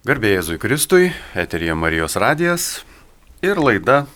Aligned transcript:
Garbėjai 0.00 0.38
Jėzui 0.38 0.56
Kristui, 0.56 1.08
eterija 1.36 1.74
Marijos 1.76 2.14
radijas 2.16 2.62
ir 3.44 3.58
laida 3.60 4.06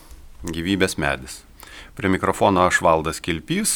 Gyvybės 0.48 0.96
medis. 0.96 1.42
Prie 1.92 2.08
mikrofono 2.08 2.62
aš 2.64 2.78
valdas 2.80 3.20
Kilpys 3.20 3.74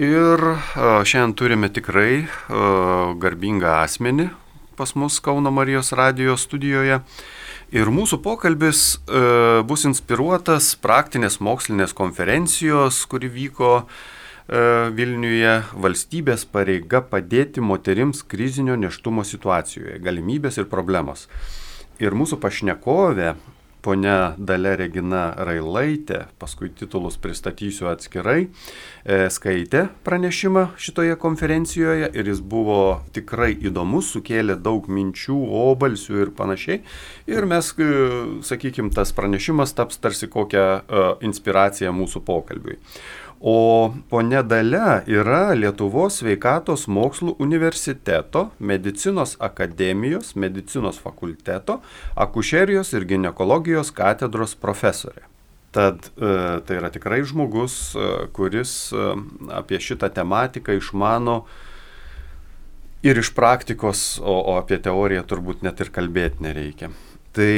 ir 0.00 0.40
šiandien 0.72 1.34
turime 1.36 1.68
tikrai 1.68 2.24
garbingą 3.20 3.76
asmenį 3.82 4.30
pas 4.80 4.96
mus 4.96 5.20
Kauno 5.20 5.52
Marijos 5.52 5.92
radijos 5.92 6.48
studijoje. 6.48 7.02
Ir 7.76 7.92
mūsų 7.92 8.22
pokalbis 8.24 8.94
bus 9.68 9.84
inspiruotas 9.84 10.78
praktinės 10.80 11.42
mokslinės 11.44 11.92
konferencijos, 11.92 13.04
kuri 13.04 13.28
vyko 13.28 13.82
E, 13.84 14.17
Vilniuje 14.48 15.50
valstybės 15.76 16.46
pareiga 16.48 17.02
padėti 17.04 17.60
moterims 17.60 18.22
krizinio 18.24 18.78
neštumo 18.80 19.20
situacijoje, 19.28 19.98
galimybės 20.00 20.56
ir 20.56 20.70
problemos. 20.72 21.26
Ir 22.00 22.16
mūsų 22.16 22.38
pašnekovė, 22.40 23.34
ponia 23.84 24.32
Dalė 24.38 24.72
Regina 24.80 25.34
Railaitė, 25.36 26.22
paskui 26.40 26.70
titulus 26.72 27.18
pristatysiu 27.20 27.90
atskirai, 27.92 28.48
e, 29.04 29.18
skaitė 29.28 29.84
pranešimą 30.06 30.64
šitoje 30.80 31.18
konferencijoje 31.20 32.08
ir 32.14 32.32
jis 32.32 32.40
buvo 32.40 33.02
tikrai 33.12 33.52
įdomus, 33.52 34.14
sukėlė 34.16 34.56
daug 34.56 34.88
minčių, 34.88 35.38
obalsių 35.68 36.20
ir 36.24 36.34
panašiai. 36.40 36.80
Ir 37.28 37.44
mes, 37.44 37.74
e, 37.76 37.92
sakykime, 38.48 38.94
tas 38.94 39.12
pranešimas 39.12 39.76
taps 39.76 40.00
tarsi 40.00 40.26
kokią 40.26 40.68
inspiraciją 41.20 41.92
mūsų 41.92 42.24
pokalbiui. 42.24 42.78
O 43.38 43.94
ponė 44.10 44.40
Dalia 44.42 44.98
yra 45.06 45.54
Lietuvos 45.54 46.18
sveikatos 46.18 46.88
mokslų 46.90 47.36
universiteto, 47.38 48.48
medicinos 48.58 49.36
akademijos, 49.38 50.34
medicinos 50.34 50.98
fakulteto, 50.98 51.78
akušerijos 52.18 52.90
ir 52.98 53.06
gynekologijos 53.06 53.92
katedros 53.94 54.56
profesorė. 54.58 55.22
Tad 55.70 56.10
e, 56.16 56.32
tai 56.66 56.80
yra 56.80 56.90
tikrai 56.90 57.20
žmogus, 57.28 57.94
e, 57.94 58.10
kuris 58.34 58.90
e, 58.90 59.06
apie 59.54 59.78
šitą 59.78 60.10
tematiką 60.16 60.74
išmano 60.74 61.42
ir 63.06 63.20
iš 63.22 63.30
praktikos, 63.36 64.16
o, 64.18 64.34
o 64.34 64.58
apie 64.58 64.80
teoriją 64.82 65.22
turbūt 65.28 65.62
net 65.62 65.78
ir 65.84 65.92
kalbėti 65.94 66.42
nereikia. 66.42 66.90
Tai 67.36 67.52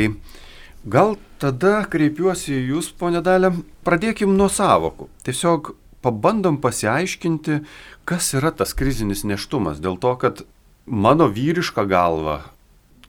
Gal 0.85 1.19
tada 1.41 1.83
kreipiuosi 1.91 2.55
į 2.57 2.63
Jūs, 2.71 2.89
ponė 2.97 3.21
Dalė, 3.25 3.53
pradėkim 3.85 4.33
nuo 4.37 4.49
savokų. 4.49 5.11
Tiesiog 5.27 5.75
pabandom 6.01 6.57
pasiaiškinti, 6.63 7.61
kas 8.09 8.33
yra 8.39 8.53
tas 8.57 8.73
krizinis 8.73 9.27
neštumas. 9.29 9.83
Dėl 9.85 9.99
to, 10.01 10.15
kad 10.17 10.45
mano 10.87 11.29
vyriška 11.29 11.85
galva 11.85 12.41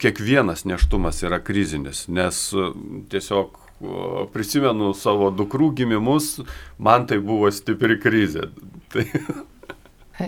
kiekvienas 0.01 0.65
neštumas 0.65 1.21
yra 1.23 1.39
krizinis, 1.39 2.07
nes 2.09 2.49
e, 2.57 2.71
tiesiog 3.13 3.59
prisimenu 4.33 4.91
savo 4.97 5.31
dukrų 5.33 5.71
gimimus, 5.79 6.41
man 6.77 7.07
tai 7.09 7.17
buvo 7.23 7.49
stipri 7.53 7.97
krizė. 8.01 8.49
Tai... 8.91 9.05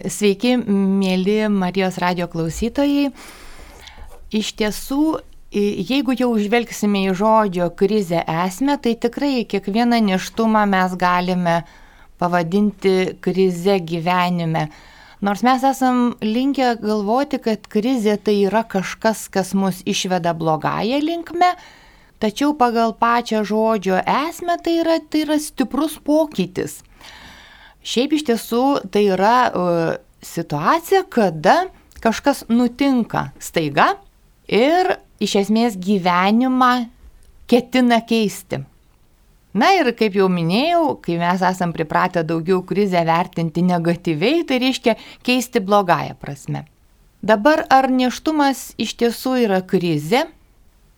Sveiki, 0.09 0.55
mėly 0.63 1.43
Marijos 1.53 1.99
radio 2.01 2.29
klausytojai. 2.31 3.11
Iš 4.33 4.53
tiesų, 4.57 5.19
jeigu 5.53 6.15
jau 6.17 6.31
žvelgsime 6.39 7.05
į 7.09 7.13
žodžio 7.17 7.69
krizę 7.77 8.23
esmę, 8.25 8.79
tai 8.81 8.95
tikrai 8.97 9.45
kiekvieną 9.45 9.99
neštumą 10.01 10.65
mes 10.69 10.95
galime 10.97 11.61
pavadinti 12.17 13.19
krize 13.21 13.79
gyvenime. 13.79 14.67
Nors 15.23 15.43
mes 15.43 15.63
esam 15.63 16.15
linkę 16.21 16.73
galvoti, 16.81 17.39
kad 17.39 17.67
krizė 17.71 18.17
tai 18.19 18.41
yra 18.47 18.63
kažkas, 18.67 19.29
kas 19.31 19.53
mus 19.55 19.79
išveda 19.87 20.33
blogąją 20.35 20.99
linkme, 20.99 21.53
tačiau 22.19 22.55
pagal 22.59 22.95
pačią 22.99 23.43
žodžio 23.47 24.01
esmę 24.03 24.57
tai 24.63 24.79
yra, 24.81 24.97
tai 24.99 25.23
yra 25.27 25.39
stiprus 25.39 25.95
pokytis. 26.03 26.81
Šiaip 27.83 28.17
iš 28.17 28.25
tiesų 28.31 28.65
tai 28.91 29.05
yra 29.11 29.37
uh, 29.51 29.95
situacija, 30.23 31.05
kada 31.11 31.67
kažkas 32.03 32.45
nutinka 32.51 33.29
staiga 33.39 33.93
ir 34.47 34.95
iš 35.21 35.35
esmės 35.43 35.77
gyvenimą 35.77 36.73
ketina 37.49 38.01
keisti. 38.05 38.63
Na 39.53 39.69
ir 39.77 39.91
kaip 39.93 40.15
jau 40.17 40.25
minėjau, 40.33 40.95
kai 41.05 41.19
mes 41.21 41.41
esam 41.45 41.73
pripratę 41.75 42.23
daugiau 42.25 42.63
krizę 42.65 43.03
vertinti 43.05 43.61
negatyviai, 43.61 44.41
tai 44.49 44.57
reiškia 44.63 44.95
keisti 45.25 45.61
blogąją 45.61 46.15
prasme. 46.17 46.63
Dabar 47.23 47.61
ar 47.69 47.91
neštumas 47.93 48.71
iš 48.81 48.95
tiesų 48.99 49.35
yra 49.45 49.61
krizė? 49.61 50.25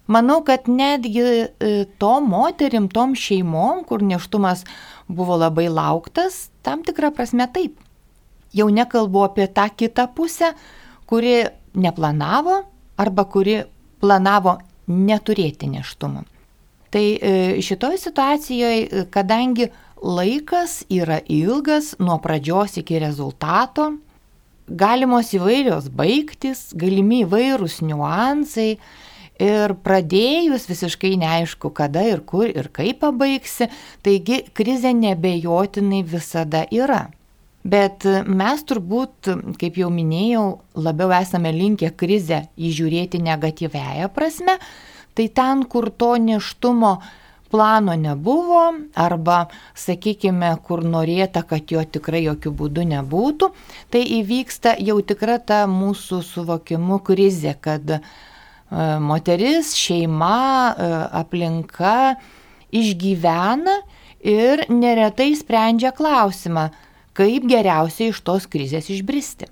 Manau, 0.07 0.39
kad 0.45 0.69
netgi 0.69 1.21
e, 1.21 1.69
tom 1.99 2.29
moterim, 2.31 2.87
tom 2.87 3.17
šeimom, 3.17 3.83
kur 3.89 4.05
neštumas 4.05 4.63
buvo 5.09 5.35
labai 5.41 5.67
lauktas, 5.67 6.47
tam 6.63 6.85
tikrą 6.85 7.11
prasme 7.13 7.49
taip. 7.51 7.75
Jau 8.55 8.69
nekalbu 8.71 9.25
apie 9.25 9.49
tą 9.51 9.67
kitą 9.73 10.07
pusę, 10.15 10.53
kuri 11.09 11.49
neplanavo 11.75 12.61
arba 12.97 13.25
kuri 13.27 13.63
planavo 14.01 14.57
neturėti 14.88 15.69
neštumą. 15.72 16.23
Tai 16.94 17.03
e, 17.03 17.33
šitoj 17.66 17.97
situacijoje, 18.00 19.06
kadangi 19.11 19.69
laikas 20.06 20.83
yra 20.91 21.19
ilgas 21.28 21.95
nuo 22.00 22.17
pradžios 22.23 22.78
iki 22.79 23.00
rezultato, 23.01 23.89
galimos 24.67 25.33
įvairios 25.35 25.89
baigtis, 25.94 26.69
galimi 26.78 27.23
įvairūs 27.25 27.81
niuansai 27.85 28.75
ir 29.41 29.75
pradėjus 29.83 30.69
visiškai 30.69 31.16
neaišku, 31.22 31.72
kada 31.75 32.06
ir 32.07 32.23
kur 32.25 32.47
ir 32.47 32.69
kaip 32.73 33.01
pabaigsi, 33.03 33.67
taigi 34.06 34.44
krizė 34.56 34.94
nebejotinai 34.95 36.03
visada 36.07 36.66
yra. 36.72 37.09
Bet 37.65 38.05
mes 38.29 38.61
turbūt, 38.69 39.31
kaip 39.57 39.77
jau 39.81 39.89
minėjau, 39.89 40.45
labiau 40.77 41.09
esame 41.17 41.49
linkę 41.55 41.89
krizę 41.97 42.43
įžiūrėti 42.61 43.23
negatyvėją 43.25 44.11
prasme, 44.13 44.59
tai 45.17 45.25
ten, 45.33 45.63
kur 45.65 45.89
to 45.89 46.11
neštumo 46.21 46.99
plano 47.49 47.95
nebuvo, 47.97 48.61
arba, 48.93 49.47
sakykime, 49.73 50.51
kur 50.65 50.83
norėta, 50.85 51.41
kad 51.47 51.71
jo 51.71 51.81
tikrai 51.81 52.25
jokių 52.27 52.53
būdų 52.61 52.85
nebūtų, 52.91 53.51
tai 53.93 54.01
įvyksta 54.19 54.75
jau 54.85 54.99
tikra 55.01 55.39
ta 55.39 55.63
mūsų 55.71 56.21
suvokimu 56.25 56.99
krizė, 57.05 57.55
kad 57.57 57.97
e, 57.97 58.01
moteris, 59.01 59.73
šeima, 59.77 60.39
e, 60.75 60.89
aplinka 61.21 62.17
išgyvena 62.75 63.79
ir 64.25 64.67
neretai 64.73 65.31
sprendžia 65.37 65.95
klausimą, 65.95 66.69
kaip 67.15 67.47
geriausiai 67.49 68.11
iš 68.11 68.21
tos 68.27 68.45
krizės 68.51 68.91
išbristi. 68.91 69.47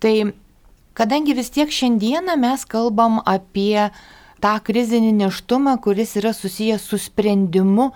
Tai 0.00 0.14
kadangi 0.96 1.36
vis 1.36 1.50
tiek 1.54 1.72
šiandieną 1.72 2.36
mes 2.40 2.64
kalbam 2.68 3.20
apie 3.24 3.90
tą 4.40 4.54
krizinį 4.64 5.12
neštumą, 5.24 5.76
kuris 5.84 6.16
yra 6.20 6.32
susijęs 6.36 6.86
su 6.88 6.98
sprendimu, 7.00 7.90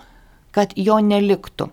kad 0.55 0.73
jo 0.77 0.99
neliktų. 1.01 1.69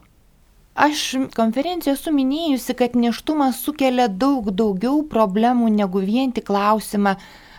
Aš 0.73 1.01
konferencijoje 1.37 1.99
esu 1.99 2.13
minėjusi, 2.17 2.75
kad 2.77 2.97
neštumas 2.97 3.61
sukelia 3.61 4.09
daug 4.09 4.49
daugiau 4.57 5.03
problemų 5.05 5.69
negu 5.69 6.01
vien 6.01 6.33
tik 6.33 6.47
klausimą, 6.49 7.19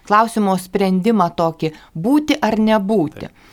klausimo 0.09 0.55
sprendimą 0.57 1.29
tokį- 1.37 1.73
būti 2.05 2.37
ar 2.41 2.57
nebūti. 2.57 3.29
Taip. 3.29 3.52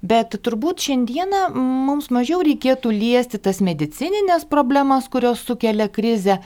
Bet 0.00 0.32
turbūt 0.40 0.80
šiandieną 0.80 1.50
mums 1.52 2.08
mažiau 2.08 2.40
reikėtų 2.46 2.92
liesti 2.94 3.40
tas 3.42 3.60
medicininės 3.60 4.46
problemas, 4.48 5.10
kurios 5.12 5.42
sukelia 5.44 5.90
krizę 5.92 6.38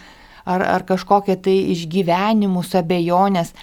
ar, 0.44 0.62
ar 0.62 0.82
kažkokią 0.88 1.38
tai 1.44 1.54
išgyvenimus, 1.76 2.74
abejonės. 2.74 3.54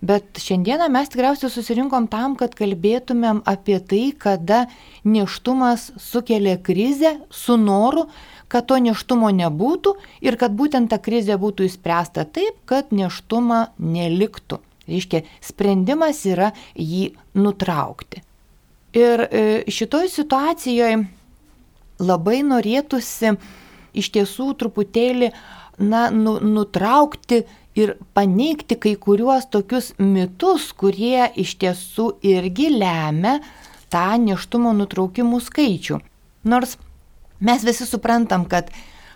Bet 0.00 0.38
šiandieną 0.40 0.86
mes 0.88 1.10
tikriausiai 1.12 1.50
susirinkom 1.52 2.06
tam, 2.08 2.38
kad 2.38 2.54
kalbėtumėm 2.56 3.42
apie 3.44 3.76
tai, 3.84 4.04
kada 4.16 4.62
neštumas 5.04 5.90
sukelia 6.00 6.54
krizę 6.56 7.18
su 7.28 7.58
noru, 7.60 8.06
kad 8.48 8.70
to 8.70 8.78
neštumo 8.80 9.28
nebūtų 9.34 9.96
ir 10.24 10.38
kad 10.40 10.56
būtent 10.56 10.94
ta 10.94 11.02
krizė 11.02 11.36
būtų 11.42 11.68
įspręsta 11.68 12.24
taip, 12.24 12.62
kad 12.70 12.94
neštumą 12.94 13.66
neliktų. 13.76 14.62
Reiškia, 14.90 15.26
sprendimas 15.44 16.24
yra 16.26 16.54
jį 16.74 17.10
nutraukti. 17.36 18.24
Ir 18.96 19.22
e, 19.22 19.42
šitoj 19.70 20.08
situacijoje 20.10 20.96
labai 22.00 22.40
norėtųsi 22.42 23.36
iš 23.94 24.10
tiesų 24.14 24.52
truputėlį 24.58 25.30
na, 25.78 26.08
nu, 26.10 26.38
nutraukti 26.42 27.44
ir 27.78 27.94
paneigti 28.14 28.76
kai 28.80 28.96
kuriuos 28.98 29.46
tokius 29.52 29.92
mitus, 29.98 30.70
kurie 30.74 31.28
iš 31.38 31.54
tiesų 31.62 32.10
irgi 32.26 32.70
lemia 32.74 33.38
tą 33.90 34.14
neštumo 34.22 34.72
nutraukimų 34.76 35.40
skaičių. 35.46 36.00
Nors 36.50 36.76
mes 37.40 37.64
visi 37.66 37.86
suprantam, 37.86 38.46
kad 38.50 38.70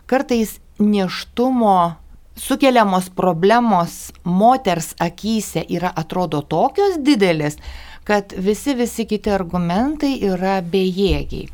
kartais 0.06 0.58
neštumo 0.78 1.94
sukeliamos 2.36 3.10
problemos 3.14 4.12
moters 4.24 4.94
akise 4.98 5.62
yra 5.70 5.92
atrodo 5.94 6.42
tokios 6.42 6.98
didelės, 6.98 7.58
kad 8.04 8.34
visi 8.36 8.74
visi 8.76 9.06
kiti 9.08 9.32
argumentai 9.32 10.18
yra 10.28 10.58
bejėgiai. 10.62 11.48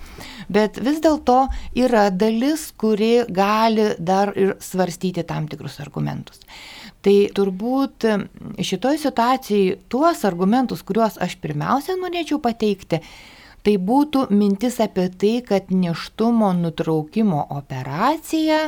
Bet 0.51 0.81
vis 0.83 0.99
dėlto 1.03 1.45
yra 1.79 2.09
dalis, 2.11 2.71
kuri 2.75 3.25
gali 3.31 3.93
dar 3.99 4.33
ir 4.35 4.57
svarstyti 4.59 5.23
tam 5.27 5.47
tikrus 5.51 5.79
argumentus. 5.83 6.43
Tai 7.01 7.17
turbūt 7.37 8.05
šitoj 8.61 8.99
situacijai 9.01 9.77
tuos 9.89 10.25
argumentus, 10.29 10.83
kuriuos 10.85 11.21
aš 11.23 11.39
pirmiausia 11.41 11.95
norėčiau 12.01 12.41
pateikti, 12.43 12.99
tai 13.65 13.77
būtų 13.79 14.27
mintis 14.35 14.81
apie 14.83 15.07
tai, 15.23 15.37
kad 15.47 15.71
neštumo 15.71 16.51
nutraukimo 16.59 17.47
operacija 17.57 18.67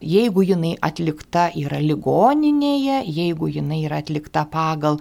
jeigu 0.00 0.44
jinai 0.46 0.76
atlikta 0.80 1.48
yra 1.58 1.80
ligoninėje, 1.82 3.02
jeigu 3.06 3.48
jinai 3.50 3.82
yra 3.86 4.00
atlikta 4.02 4.44
pagal, 4.50 5.00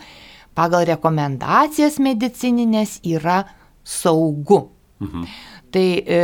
pagal 0.58 0.88
rekomendacijas 0.90 2.00
medicininės, 2.02 2.98
yra 3.06 3.44
saugu. 3.86 4.68
Mhm. 5.04 5.26
Tai 5.74 5.88
e, 6.02 6.22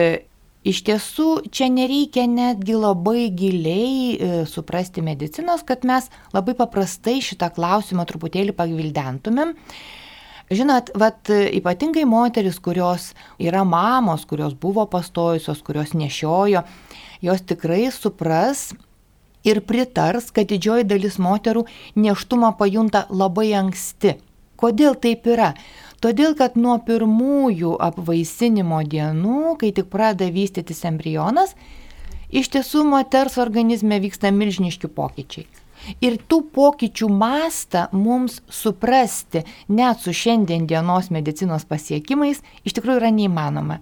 iš 0.66 0.82
tiesų 0.88 1.30
čia 1.54 1.70
nereikia 1.72 2.26
netgi 2.30 2.76
labai 2.80 3.28
giliai 3.36 4.14
e, 4.16 4.30
suprasti 4.50 5.04
medicinos, 5.06 5.66
kad 5.68 5.86
mes 5.88 6.10
labai 6.34 6.56
paprastai 6.58 7.20
šitą 7.24 7.52
klausimą 7.54 8.08
truputėlį 8.10 8.56
pagvildentumėm. 8.58 9.54
Žinot, 10.54 10.92
vat, 11.00 11.30
ypatingai 11.32 12.04
moteris, 12.06 12.60
kurios 12.62 13.14
yra 13.42 13.64
mamos, 13.66 14.26
kurios 14.28 14.54
buvo 14.60 14.84
pastojusios, 14.92 15.62
kurios 15.66 15.94
nešiojo, 15.98 16.66
jos 17.24 17.46
tikrai 17.48 17.88
supras 17.96 18.74
ir 19.44 19.62
pritars, 19.68 20.32
kad 20.32 20.50
didžioji 20.52 20.88
dalis 20.88 21.20
moterų 21.22 21.66
neštumą 21.96 22.54
pajunta 22.60 23.06
labai 23.10 23.52
anksti. 23.60 24.18
Kodėl 24.60 24.96
taip 24.96 25.28
yra? 25.28 25.54
Todėl, 26.04 26.36
kad 26.40 26.56
nuo 26.60 26.78
pirmųjų 26.84 27.78
apvaisinimo 27.84 28.82
dienų, 28.88 29.56
kai 29.60 29.72
tik 29.76 29.90
pradeda 29.92 30.32
vystytis 30.36 30.84
embrionas, 30.88 31.56
iš 32.32 32.52
tiesų 32.56 32.84
moters 32.92 33.38
organizme 33.40 34.00
vyksta 34.04 34.32
milžiniški 34.36 34.92
pokyčiai. 34.92 35.48
Ir 36.04 36.16
tų 36.32 36.40
pokyčių 36.56 37.10
mastą 37.12 37.88
mums 37.92 38.40
suprasti 38.48 39.44
net 39.68 40.04
su 40.04 40.14
šiandien 40.16 40.68
dienos 40.68 41.10
medicinos 41.12 41.66
pasiekimais 41.68 42.40
iš 42.64 42.78
tikrųjų 42.78 43.02
yra 43.02 43.12
neįmanoma. 43.12 43.82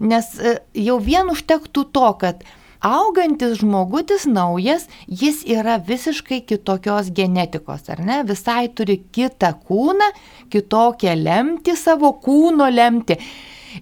Nes 0.00 0.32
e, 0.36 0.58
jau 0.76 0.98
vien 1.00 1.28
užtektų 1.32 1.86
to, 1.92 2.08
kad 2.20 2.44
augantis 2.80 3.60
žmogutis 3.60 4.26
naujas, 4.26 4.86
jis 5.06 5.42
yra 5.48 5.78
visiškai 5.86 6.40
kitokios 6.48 7.12
genetikos, 7.14 7.88
ar 7.92 8.02
ne? 8.04 8.20
Visai 8.28 8.68
turi 8.72 9.00
kitą 9.12 9.52
kūną, 9.68 10.10
kitokią 10.52 11.14
lemti, 11.20 11.76
savo 11.76 12.14
kūno 12.24 12.70
lemti. 12.72 13.18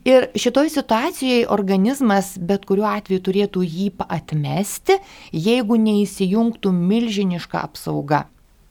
Ir 0.05 0.29
šitoj 0.37 0.69
situacijoje 0.69 1.47
organizmas 1.49 2.35
bet 2.37 2.67
kuriuo 2.69 2.89
atveju 2.91 3.23
turėtų 3.25 3.63
jį 3.65 3.93
atmesti, 4.05 4.99
jeigu 5.33 5.79
neįsijungtų 5.81 6.73
milžiniška 6.77 7.63
apsauga. 7.65 8.27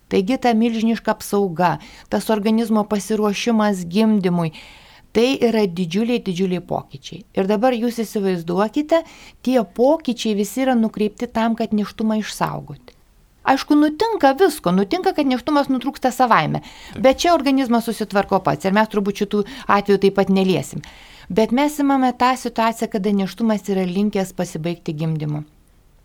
Taigi 0.07 0.37
ta 0.39 0.53
milžiniška 0.55 1.17
apsauga, 1.17 1.77
tas 2.07 2.29
organizmo 2.31 2.85
pasiruošimas 2.87 3.81
gimdymui, 3.91 4.53
Tai 5.17 5.31
yra 5.41 5.63
didžiuliai, 5.65 6.21
didžiuliai 6.21 6.61
pokyčiai. 6.61 7.23
Ir 7.33 7.47
dabar 7.49 7.73
jūs 7.73 7.97
įsivaizduokite, 8.03 8.99
tie 9.41 9.57
pokyčiai 9.79 10.35
visi 10.37 10.61
yra 10.61 10.75
nukreipti 10.77 11.25
tam, 11.33 11.55
kad 11.57 11.73
neštumą 11.73 12.19
išsaugoti. 12.21 12.93
Aišku, 13.47 13.73
nutinka 13.79 14.35
visko, 14.37 14.73
nutinka, 14.75 15.15
kad 15.17 15.25
neštumas 15.25 15.71
nutrūksta 15.73 16.11
savaime, 16.13 16.61
bet 17.01 17.23
čia 17.23 17.33
organizmas 17.33 17.89
susitvarko 17.89 18.43
pats 18.45 18.69
ir 18.69 18.77
mes 18.77 18.93
turbūt 18.93 19.23
šitų 19.23 19.43
atvejų 19.79 20.03
taip 20.05 20.17
pat 20.19 20.29
neliesim. 20.29 20.85
Bet 21.33 21.55
mes 21.55 21.81
imame 21.81 22.13
tą 22.13 22.35
situaciją, 22.37 22.91
kada 22.91 23.15
neštumas 23.15 23.65
yra 23.73 23.89
linkęs 23.89 24.37
pasibaigti 24.37 24.93
gimdymu. 25.01 25.45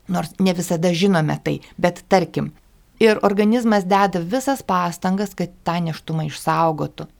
Nors 0.09 0.33
ne 0.41 0.57
visada 0.57 0.95
žinome 0.97 1.37
tai, 1.45 1.59
bet 1.77 2.01
tarkim. 2.09 2.55
Ir 3.03 3.21
organizmas 3.27 3.85
deda 3.85 4.23
visas 4.23 4.65
pastangas, 4.65 5.37
kad 5.37 5.53
tą 5.67 5.83
neštumą 5.85 6.31
išsaugotų. 6.31 7.13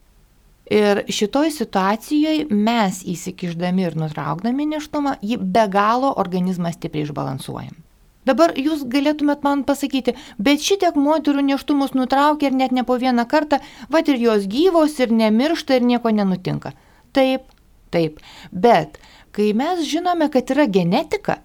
Ir 0.71 1.03
šitoj 1.11 1.51
situacijoje 1.51 2.47
mes 2.51 3.03
įsikiždami 3.03 3.89
ir 3.89 3.97
nutraukdami 3.99 4.69
neštumą, 4.77 5.17
jį 5.23 5.41
be 5.43 5.65
galo 5.73 6.13
organizmą 6.23 6.71
stipriai 6.73 7.09
išbalansuojam. 7.09 7.75
Dabar 8.23 8.53
jūs 8.55 8.85
galėtumėt 8.87 9.43
man 9.43 9.65
pasakyti, 9.67 10.15
bet 10.39 10.63
šitiek 10.63 10.95
moterų 10.95 11.43
neštumus 11.49 11.97
nutraukia 11.99 12.53
ir 12.53 12.59
net 12.59 12.71
ne 12.71 12.85
po 12.87 12.95
vieną 13.03 13.27
kartą, 13.27 13.59
va 13.91 14.03
ir 14.07 14.21
jos 14.23 14.47
gyvos 14.47 15.01
ir 15.03 15.11
nemiršta 15.11 15.81
ir 15.81 15.89
nieko 15.89 16.13
nenutinka. 16.15 16.71
Taip, 17.13 17.51
taip, 17.91 18.23
bet 18.53 19.01
kai 19.35 19.51
mes 19.59 19.83
žinome, 19.89 20.31
kad 20.31 20.55
yra 20.55 20.69
genetika, 20.71 21.41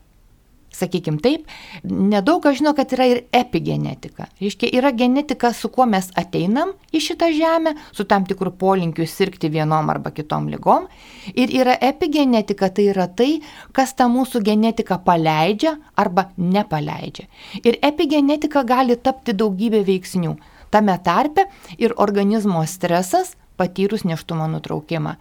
sakykim 0.73 1.17
taip, 1.23 1.47
nedaug 1.83 2.41
kas 2.43 2.59
žino, 2.59 2.73
kad 2.77 2.91
yra 2.95 3.07
ir 3.09 3.21
epigenetika. 3.35 4.27
Reiškia, 4.41 4.69
yra 4.77 4.91
genetika, 4.95 5.51
su 5.55 5.71
kuo 5.73 5.87
mes 5.89 6.09
ateinam 6.19 6.73
į 6.93 7.01
šitą 7.07 7.29
žemę, 7.35 7.73
su 7.95 8.05
tam 8.09 8.27
tikrų 8.29 8.53
polinkiu 8.59 9.07
sirgti 9.09 9.49
vienom 9.53 9.89
arba 9.93 10.11
kitom 10.15 10.49
lygom. 10.51 10.87
Ir 11.33 11.53
yra 11.55 11.77
epigenetika, 11.89 12.69
tai 12.69 12.89
yra 12.91 13.07
tai, 13.07 13.39
kas 13.75 13.95
tą 13.97 14.09
mūsų 14.11 14.43
genetiką 14.45 14.99
paleidžia 15.07 15.77
arba 15.95 16.29
nepaleidžia. 16.37 17.27
Ir 17.63 17.79
epigenetika 17.81 18.63
gali 18.67 18.99
tapti 19.01 19.35
daugybė 19.37 19.83
veiksnių. 19.87 20.37
Tame 20.71 20.97
tarpe 20.99 21.47
ir 21.79 21.95
organizmo 21.95 22.59
stresas 22.67 23.37
patyrus 23.57 24.06
neštumo 24.07 24.48
nutraukimą. 24.51 25.18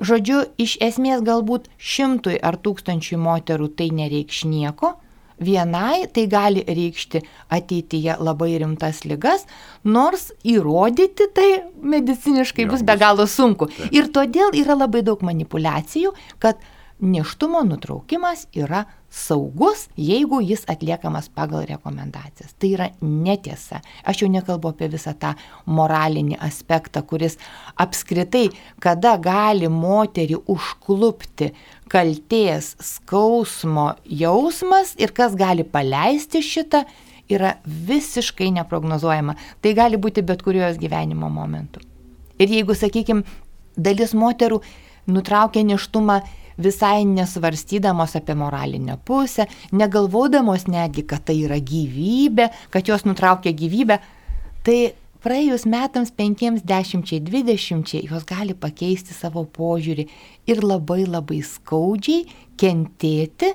Žodžiu, 0.00 0.42
iš 0.60 0.76
esmės 0.84 1.24
galbūt 1.24 1.70
šimtui 1.78 2.38
ar 2.40 2.58
tūkstančiui 2.60 3.20
moterų 3.20 3.70
tai 3.78 3.90
nereikš 3.94 4.44
nieko, 4.50 4.94
vienai 5.40 6.06
tai 6.14 6.26
gali 6.30 6.62
reikšti 6.66 7.22
ateityje 7.52 8.16
labai 8.22 8.54
rimtas 8.62 9.02
lygas, 9.08 9.46
nors 9.84 10.30
įrodyti 10.46 11.28
tai 11.34 11.48
mediciniškai 11.82 12.68
bus 12.70 12.84
be 12.86 12.96
galo 13.00 13.26
sunku. 13.26 13.68
Ir 13.90 14.10
todėl 14.14 14.54
yra 14.54 14.78
labai 14.78 15.02
daug 15.06 15.22
manipulacijų, 15.26 16.14
kad 16.38 16.62
neštumo 17.00 17.64
nutraukimas 17.66 18.46
yra 18.54 18.84
saugus, 19.14 19.86
jeigu 19.96 20.40
jis 20.42 20.64
atliekamas 20.70 21.28
pagal 21.30 21.62
rekomendacijas. 21.68 22.54
Tai 22.58 22.70
yra 22.74 22.88
netiesa. 23.00 23.78
Aš 24.02 24.24
jau 24.24 24.28
nekalbu 24.32 24.72
apie 24.72 24.88
visą 24.90 25.14
tą 25.18 25.34
moralinį 25.70 26.40
aspektą, 26.42 27.04
kuris 27.06 27.38
apskritai, 27.80 28.48
kada 28.82 29.14
gali 29.22 29.70
moterį 29.70 30.40
užklupti 30.50 31.52
kalties, 31.92 32.74
skausmo 32.82 33.92
jausmas 34.04 34.96
ir 34.98 35.14
kas 35.14 35.38
gali 35.38 35.62
paleisti 35.62 36.42
šitą, 36.42 36.82
yra 37.30 37.54
visiškai 37.64 38.50
neprognozuojama. 38.58 39.38
Tai 39.62 39.76
gali 39.78 40.00
būti 40.00 40.26
bet 40.26 40.42
kurios 40.42 40.80
gyvenimo 40.80 41.30
momentu. 41.30 41.80
Ir 42.42 42.50
jeigu, 42.50 42.74
sakykime, 42.74 43.22
dalis 43.78 44.12
moterų 44.18 44.58
nutraukia 45.06 45.62
neštumą 45.62 46.24
visai 46.58 47.04
nesvarstydamos 47.08 48.16
apie 48.18 48.34
moralinę 48.38 48.98
pusę, 49.04 49.46
negalvodamos 49.72 50.68
netgi, 50.70 51.06
kad 51.08 51.24
tai 51.28 51.40
yra 51.46 51.58
gyvybė, 51.58 52.50
kad 52.70 52.88
jos 52.88 53.06
nutraukia 53.08 53.54
gyvybę, 53.56 53.98
tai 54.66 54.78
praėjus 55.24 55.64
metams 55.70 56.12
penkiems, 56.12 56.64
dešimčiai, 56.68 57.22
dvidešimčiai 57.24 58.08
jos 58.10 58.26
gali 58.28 58.54
pakeisti 58.54 59.16
savo 59.16 59.46
požiūrį 59.48 60.06
ir 60.52 60.64
labai 60.64 61.04
labai 61.08 61.40
skaudžiai 61.46 62.26
kentėti 62.60 63.54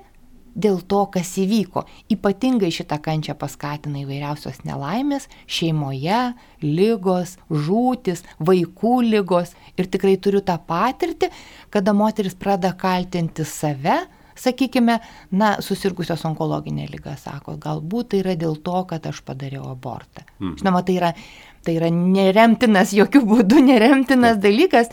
dėl 0.61 0.81
to, 0.91 1.05
kas 1.13 1.31
įvyko. 1.41 1.85
Ypatingai 2.13 2.69
šitą 2.73 2.99
kančią 3.03 3.35
paskatina 3.39 4.03
įvairiausios 4.03 4.61
nelaimės 4.67 5.29
šeimoje, 5.49 6.21
lygos, 6.65 7.37
žūtis, 7.49 8.25
vaikų 8.39 8.95
lygos. 9.07 9.55
Ir 9.79 9.89
tikrai 9.91 10.17
turiu 10.21 10.43
tą 10.45 10.59
patirtį, 10.59 11.31
kada 11.73 11.95
moteris 11.95 12.37
pradeda 12.37 12.75
kaltinti 12.77 13.47
save, 13.47 14.01
sakykime, 14.39 14.97
na, 15.35 15.51
susirgusios 15.63 16.23
onkologinė 16.29 16.87
lyga, 16.91 17.15
sako, 17.19 17.57
galbūt 17.61 18.13
tai 18.13 18.23
yra 18.23 18.35
dėl 18.39 18.57
to, 18.63 18.83
kad 18.89 19.05
aš 19.09 19.21
padariau 19.27 19.69
abortą. 19.73 20.25
Mhm. 20.39 20.59
Žinoma, 20.61 20.83
tai 20.87 20.97
yra, 20.99 21.13
tai 21.65 21.75
yra 21.79 21.89
neremtinas, 21.93 22.93
jokių 22.95 23.23
būdų 23.27 23.63
neremtinas 23.65 24.39
dalykas, 24.41 24.91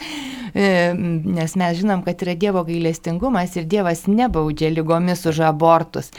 e, 0.53 0.67
nes 0.97 1.57
mes 1.59 1.79
žinom, 1.81 2.03
kad 2.07 2.25
yra 2.27 2.37
Dievo 2.39 2.65
gailestingumas 2.67 3.57
ir 3.57 3.69
Dievas 3.71 4.07
nebaudžia 4.11 4.73
lygomis 4.75 5.25
už 5.29 5.45
abortus, 5.49 6.11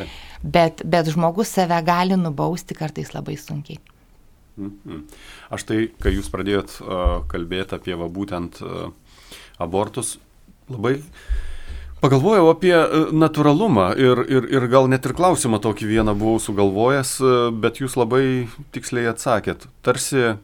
bet, 0.44 0.86
bet 0.86 1.12
žmogus 1.13 1.54
save 1.58 1.80
gali 1.88 2.20
nubausti 2.20 2.77
kartais 2.77 3.13
labai 3.16 3.38
sunkiai. 3.42 3.82
Mhm. 4.58 5.04
Aš 5.54 5.68
tai, 5.70 5.84
kai 6.01 6.16
jūs 6.16 6.32
pradėjot 6.34 6.80
kalbėti 7.30 7.77
apie 7.77 7.94
va, 8.00 8.08
būtent 8.10 8.58
abortus, 9.62 10.16
labai 10.72 10.98
Pagalvojau 11.98 12.51
apie 12.51 12.75
e, 12.77 12.98
natūralumą 13.18 13.88
ir, 13.98 14.20
ir, 14.30 14.46
ir 14.54 14.66
gal 14.70 14.86
net 14.92 15.08
ir 15.10 15.16
klausimą 15.18 15.58
tokį 15.63 15.88
vieną 15.89 16.13
buvau 16.20 16.38
sugalvojęs, 16.42 17.13
e, 17.18 17.32
bet 17.58 17.80
jūs 17.82 17.96
labai 17.98 18.22
tiksliai 18.75 19.10
atsakėt. 19.10 19.66
Tarsi 19.86 20.36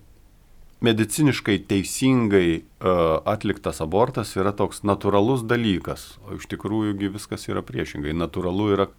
mediciniškai 0.83 1.61
teisingai 1.63 2.47
uh, 2.59 3.21
atliktas 3.31 3.77
abortas 3.79 4.33
yra 4.35 4.51
toks 4.51 4.81
natūralus 4.83 5.45
dalykas, 5.47 6.17
o 6.27 6.35
iš 6.35 6.49
tikrųjų 6.51 6.97
viskas 7.13 7.47
yra 7.47 7.61
priešingai. 7.63 8.11
Natūralu 8.19 8.65
yra 8.73 8.89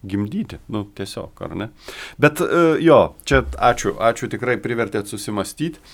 gimdyti, 0.00 0.62
nu 0.72 0.86
tiesiog, 0.96 1.36
ar 1.44 1.52
ne? 1.60 1.66
Bet 2.16 2.40
jo, 2.80 3.00
čia 3.28 3.42
ačiū, 3.52 3.92
ačiū 4.00 4.30
tikrai 4.32 4.56
privertėt 4.64 5.12
susimastyti, 5.12 5.84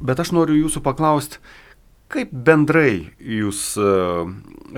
bet 0.00 0.24
aš 0.24 0.32
noriu 0.32 0.56
jūsų 0.56 0.80
paklausti, 0.88 1.42
Kaip 2.08 2.30
bendrai 2.32 3.10
jūs 3.20 3.60
e, 3.76 3.88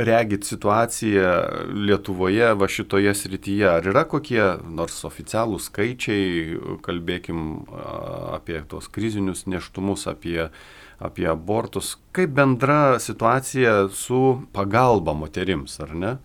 regit 0.03 0.49
situaciją 0.49 1.31
Lietuvoje 1.87 2.49
va 2.59 2.67
šitoje 2.67 3.15
srityje? 3.15 3.69
Ar 3.71 3.87
yra 3.87 4.03
kokie 4.11 4.43
nors 4.67 4.99
oficialūs 5.07 5.69
skaičiai, 5.71 6.59
kalbėkim 6.83 7.45
apie 8.35 8.59
tos 8.71 8.91
krizinius 8.91 9.45
neštumus, 9.47 10.09
apie, 10.11 10.49
apie 10.99 11.31
abortus? 11.31 11.95
Kaip 12.17 12.35
bendra 12.35 12.99
situacija 12.99 13.85
su 13.95 14.41
pagalba 14.57 15.15
moterims, 15.15 15.79
ar 15.87 15.95
ne? 15.95 16.17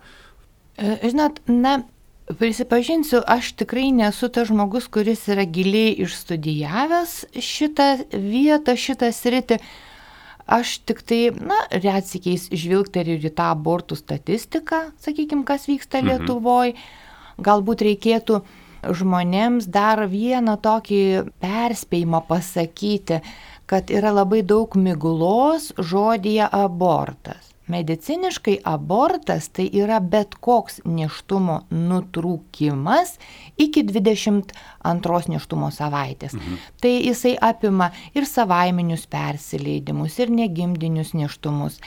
E, 0.82 0.98
žinot, 1.06 1.44
na, 1.46 1.84
Prisipažinsiu, 2.26 3.20
aš 3.30 3.52
tikrai 3.54 3.92
nesu 3.94 4.32
tas 4.34 4.48
žmogus, 4.50 4.88
kuris 4.90 5.28
yra 5.30 5.44
giliai 5.46 5.92
išstudijavęs 6.02 7.12
šitą 7.38 7.90
vietą, 8.10 8.74
šitą 8.74 9.12
sritį. 9.14 9.60
Aš 10.46 10.76
tik 10.86 11.02
tai, 11.02 11.32
na, 11.34 11.58
retsikiais 11.74 12.52
žvilgteliu 12.54 13.18
ir 13.18 13.26
į 13.26 13.34
tą 13.34 13.50
abortų 13.56 13.98
statistiką, 13.98 14.92
sakykime, 15.02 15.46
kas 15.48 15.66
vyksta 15.70 16.04
mhm. 16.04 16.12
Lietuvoje. 16.12 16.76
Galbūt 17.46 17.82
reikėtų 17.84 18.40
žmonėms 18.96 19.66
dar 19.68 20.06
vieną 20.08 20.56
tokį 20.62 21.02
perspėjimą 21.42 22.22
pasakyti, 22.30 23.20
kad 23.66 23.90
yra 23.90 24.14
labai 24.14 24.44
daug 24.46 24.78
miglos 24.78 25.72
žodėje 25.82 26.48
abortas. 26.54 27.45
Mediciniškai 27.68 28.60
abortas 28.64 29.48
tai 29.50 29.66
yra 29.74 29.98
bet 30.00 30.36
koks 30.38 30.84
neštumo 30.86 31.64
nutrūkimas 31.74 33.16
iki 33.58 33.82
22 33.88 35.32
neštumo 35.34 35.72
savaitės. 35.74 36.36
Mhm. 36.38 36.60
Tai 36.82 36.92
jisai 36.94 37.34
apima 37.42 37.90
ir 38.14 38.28
savaiminius 38.30 39.08
persileidimus, 39.10 40.20
ir 40.20 40.30
negimdinius 40.30 41.16
neštumus. 41.18 41.80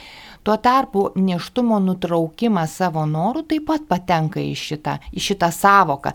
Tuo 0.42 0.56
tarpu 0.56 1.10
neštumo 1.14 1.78
nutraukimas 1.82 2.74
savo 2.80 3.04
norų 3.06 3.44
taip 3.50 3.66
pat 3.68 3.86
patenka 3.90 4.40
į 4.40 4.54
šitą, 4.58 4.98
į 5.12 5.22
šitą 5.22 5.50
savoką. 5.54 6.14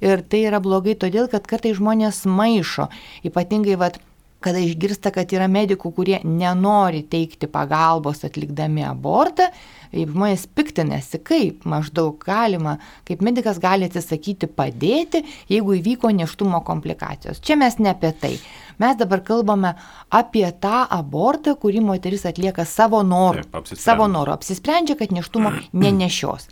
Ir 0.00 0.22
tai 0.26 0.44
yra 0.48 0.60
blogai 0.64 0.94
todėl, 0.98 1.28
kad 1.30 1.46
kartai 1.46 1.74
žmonės 1.76 2.24
maišo, 2.26 2.88
ypatingai 3.28 3.76
vat, 3.78 4.00
kada 4.44 4.60
išgirsta, 4.60 5.12
kad 5.14 5.32
yra 5.32 5.46
medikų, 5.50 5.90
kurie 5.96 6.18
nenori 6.24 7.04
teikti 7.08 7.48
pagalbos 7.50 8.24
atlikdami 8.26 8.84
abortą, 8.84 9.48
žmonės 9.94 10.46
piktinasi, 10.56 11.20
kaip 11.24 11.64
maždaug 11.70 12.18
galima, 12.24 12.76
kaip 13.08 13.22
medikas 13.24 13.60
gali 13.62 13.88
atsisakyti 13.88 14.48
padėti, 14.50 15.22
jeigu 15.50 15.78
įvyko 15.78 16.10
neštumo 16.18 16.60
komplikacijos. 16.66 17.40
Čia 17.44 17.56
mes 17.60 17.78
ne 17.80 17.92
apie 17.94 18.12
tai. 18.20 18.34
Mes 18.82 18.96
dabar 18.98 19.22
kalbame 19.24 19.74
apie 20.12 20.46
tą 20.60 20.84
abortą, 20.90 21.54
kurį 21.60 21.84
moteris 21.86 22.26
atlieka 22.28 22.66
savo 22.66 23.04
noru. 23.06 23.44
Taip, 23.54 23.76
savo 23.78 24.08
noru 24.10 24.34
apsisprendžia, 24.34 24.98
kad 24.98 25.14
neštumo 25.14 25.54
nenešios. 25.84 26.48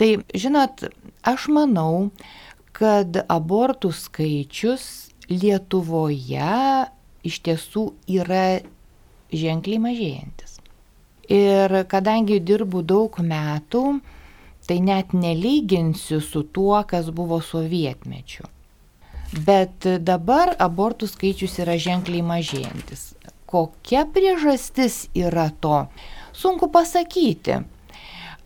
Tai, 0.00 0.14
žinot, 0.32 0.86
aš 1.28 1.50
manau, 1.52 2.08
kad 2.76 3.20
abortų 3.28 3.92
skaičius 3.92 4.88
Lietuvoje 5.30 6.90
iš 7.26 7.40
tiesų 7.46 7.90
yra 8.10 8.60
ženkliai 9.32 9.80
mažėjantis. 9.82 10.58
Ir 11.30 11.84
kadangi 11.90 12.40
dirbu 12.42 12.82
daug 12.82 13.20
metų, 13.22 14.00
tai 14.66 14.78
net 14.82 15.12
nelyginsiu 15.14 16.18
su 16.22 16.42
tuo, 16.42 16.80
kas 16.86 17.10
buvo 17.14 17.38
sovietmečiu. 17.42 18.48
Bet 19.46 19.86
dabar 20.02 20.56
abortų 20.58 21.06
skaičius 21.06 21.60
yra 21.62 21.76
ženkliai 21.78 22.22
mažėjantis. 22.26 23.12
Kokia 23.50 24.02
priežastis 24.10 25.04
yra 25.14 25.48
to? 25.62 25.84
Sunku 26.34 26.70
pasakyti. 26.70 27.60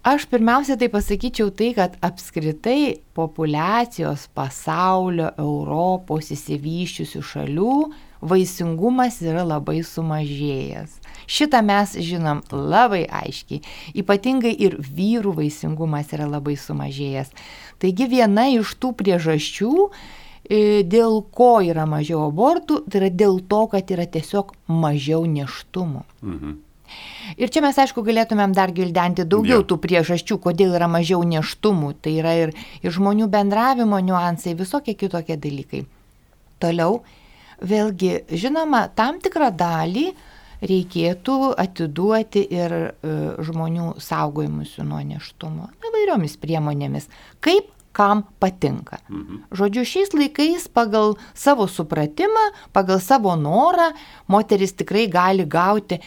Aš 0.04 0.26
pirmiausia 0.28 0.76
tai 0.76 0.90
pasakyčiau 0.93 1.49
tai, 1.57 1.71
kad 1.73 1.95
apskritai 2.04 3.00
populacijos 3.16 4.26
pasaulio, 4.37 5.31
Europos 5.40 6.28
įsivyščiusių 6.37 7.23
šalių 7.25 7.76
vaisingumas 8.25 9.21
yra 9.25 9.45
labai 9.47 9.83
sumažėjęs. 9.87 11.00
Šitą 11.31 11.62
mes 11.64 11.95
žinom 12.04 12.43
labai 12.52 13.04
aiškiai. 13.09 13.62
Ypatingai 14.00 14.52
ir 14.66 14.76
vyrų 14.81 15.37
vaisingumas 15.38 16.12
yra 16.16 16.28
labai 16.28 16.57
sumažėjęs. 16.61 17.33
Taigi 17.81 18.09
viena 18.11 18.47
iš 18.52 18.75
tų 18.81 18.93
priežasčių, 19.00 19.73
e, 20.49 20.83
dėl 20.85 21.23
ko 21.33 21.59
yra 21.64 21.87
mažiau 21.88 22.26
abortų, 22.28 22.85
tai 22.88 23.02
yra 23.02 23.11
dėl 23.25 23.40
to, 23.49 23.64
kad 23.73 23.90
yra 23.90 24.07
tiesiog 24.07 24.54
mažiau 24.69 25.25
neštumų. 25.25 26.04
Mhm. 26.23 26.61
Ir 27.40 27.50
čia 27.50 27.62
mes, 27.64 27.78
aišku, 27.81 28.04
galėtumėm 28.07 28.52
dar 28.54 28.71
gildenti 28.76 29.25
daugiau 29.25 29.62
ja. 29.62 29.66
tų 29.66 29.78
priežasčių, 29.83 30.37
kodėl 30.45 30.76
yra 30.76 30.87
mažiau 30.90 31.25
neštumų. 31.26 31.95
Tai 32.04 32.12
yra 32.21 32.35
ir, 32.43 32.52
ir 32.85 32.95
žmonių 32.95 33.26
bendravimo 33.33 33.99
niuansai, 34.04 34.54
visokie 34.59 34.95
kitokie 34.95 35.38
dalykai. 35.40 35.83
Toliau 36.62 37.00
Vėlgi, 37.64 38.14
žinoma, 38.28 38.87
tam 38.97 39.21
tikrą 39.25 39.50
dalį 39.56 40.09
reikėtų 40.64 41.54
atiduoti 41.61 42.44
ir 42.54 42.75
e, 42.75 42.90
žmonių 43.44 43.94
saugojimusių 44.00 44.87
nuo 44.88 45.00
neštumo 45.04 45.71
įvairiomis 45.85 46.37
priemonėmis, 46.40 47.09
kaip 47.44 47.71
kam 47.94 48.25
patinka. 48.42 48.99
Mhm. 49.09 49.44
Žodžiu, 49.54 49.87
šiais 49.87 50.14
laikais 50.16 50.66
pagal 50.66 51.14
savo 51.35 51.68
supratimą, 51.71 52.50
pagal 52.75 52.99
savo 53.00 53.37
norą 53.38 53.92
moteris 54.26 54.75
tikrai 54.75 55.06
gali 55.11 55.47
gauti 55.47 56.00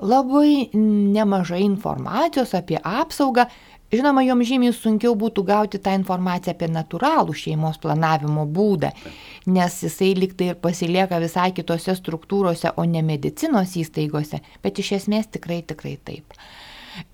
labai 0.00 0.70
nemažai 0.74 1.62
informacijos 1.62 2.54
apie 2.56 2.80
apsaugą 2.80 3.46
Žinoma, 3.94 4.24
joms 4.26 4.48
žymiai 4.48 4.74
sunkiau 4.74 5.14
būtų 5.18 5.44
gauti 5.46 5.78
tą 5.82 5.94
informaciją 5.98 6.54
apie 6.54 6.68
natūralų 6.72 7.34
šeimos 7.38 7.78
planavimo 7.82 8.46
būdą, 8.50 8.90
nes 9.54 9.76
jisai 9.84 10.12
liktai 10.18 10.50
ir 10.52 10.60
pasilieka 10.60 11.20
visai 11.22 11.50
kitose 11.56 11.94
struktūrose, 11.98 12.72
o 12.76 12.86
ne 12.88 13.04
medicinos 13.06 13.76
įstaigose, 13.80 14.40
bet 14.64 14.80
iš 14.82 14.94
esmės 15.00 15.30
tikrai, 15.36 15.62
tikrai 15.66 15.96
taip. 16.04 16.36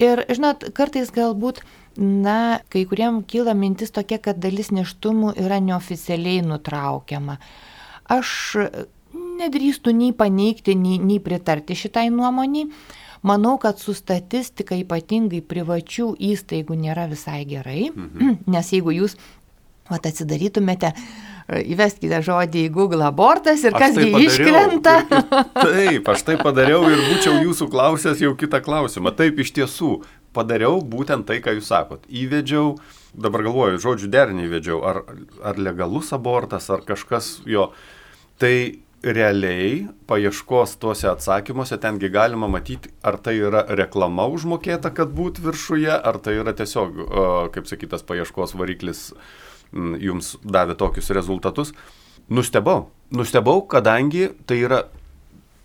Ir, 0.00 0.24
žinot, 0.28 0.66
kartais 0.76 1.10
galbūt, 1.14 1.62
na, 1.96 2.60
kai 2.72 2.84
kuriem 2.88 3.22
kyla 3.28 3.54
mintis 3.56 3.92
tokia, 3.96 4.20
kad 4.22 4.40
dalis 4.40 4.70
neštumų 4.74 5.34
yra 5.40 5.60
neoficialiai 5.64 6.44
nutraukiama. 6.44 7.38
Aš 8.10 8.56
nedrįstu 9.40 9.94
nei 9.96 10.12
paneigti, 10.16 10.76
nei, 10.78 10.98
nei 11.02 11.20
pritarti 11.22 11.76
šitai 11.78 12.08
nuomonį. 12.14 12.66
Manau, 13.26 13.58
kad 13.60 13.80
su 13.80 13.92
statistika 13.96 14.78
ypatingai 14.80 15.42
privačių 15.44 16.14
įstaigų 16.30 16.78
nėra 16.80 17.04
visai 17.10 17.42
gerai, 17.48 17.90
mhm. 17.90 18.40
nes 18.54 18.72
jeigu 18.72 18.94
jūs 18.96 19.18
vat, 19.90 20.06
atsidarytumėte, 20.06 20.92
įveskite 21.50 22.20
žodį 22.22 22.64
į 22.68 22.72
Google 22.74 23.04
abortas 23.08 23.64
ir 23.66 23.74
kasgi 23.74 24.06
tai 24.14 24.22
iškrenta. 24.26 24.94
Taip, 25.64 26.10
aš 26.12 26.24
tai 26.28 26.36
padariau 26.40 26.84
ir 26.88 27.02
būčiau 27.10 27.40
jūsų 27.48 27.68
klausęs 27.72 28.22
jau 28.22 28.36
kitą 28.38 28.62
klausimą. 28.64 29.12
Taip, 29.18 29.40
iš 29.42 29.52
tiesų, 29.58 29.96
padariau 30.36 30.78
būtent 30.80 31.26
tai, 31.28 31.40
ką 31.42 31.56
jūs 31.58 31.72
sakot. 31.72 32.06
Įvedžiau, 32.06 32.76
dabar 33.18 33.44
galvoju, 33.48 33.82
žodžių 33.82 34.12
derinį 34.14 34.46
įvedžiau, 34.46 34.78
ar, 34.86 35.02
ar 35.42 35.58
legalus 35.58 36.14
abortas, 36.16 36.70
ar 36.70 36.86
kažkas 36.86 37.40
jo. 37.50 37.72
Tai 38.40 38.54
realiai 39.02 39.88
paieškos 40.10 40.76
tuose 40.80 41.08
atsakymuose 41.08 41.78
tengi 41.80 42.10
galima 42.12 42.48
matyti, 42.48 42.92
ar 43.02 43.16
tai 43.22 43.38
yra 43.40 43.64
reklama 43.78 44.26
užmokėta, 44.28 44.92
kad 44.94 45.14
būt 45.16 45.40
viršuje, 45.44 45.92
ar 45.92 46.20
tai 46.20 46.36
yra 46.40 46.52
tiesiog, 46.56 47.00
kaip 47.54 47.70
sakytas, 47.70 48.04
paieškos 48.06 48.54
variklis 48.60 49.10
jums 49.72 50.34
davė 50.44 50.76
tokius 50.76 51.10
rezultatus. 51.16 51.72
Nustebau, 52.30 52.90
nustebau, 53.10 53.62
kadangi 53.66 54.28
tai 54.46 54.60
yra 54.66 54.84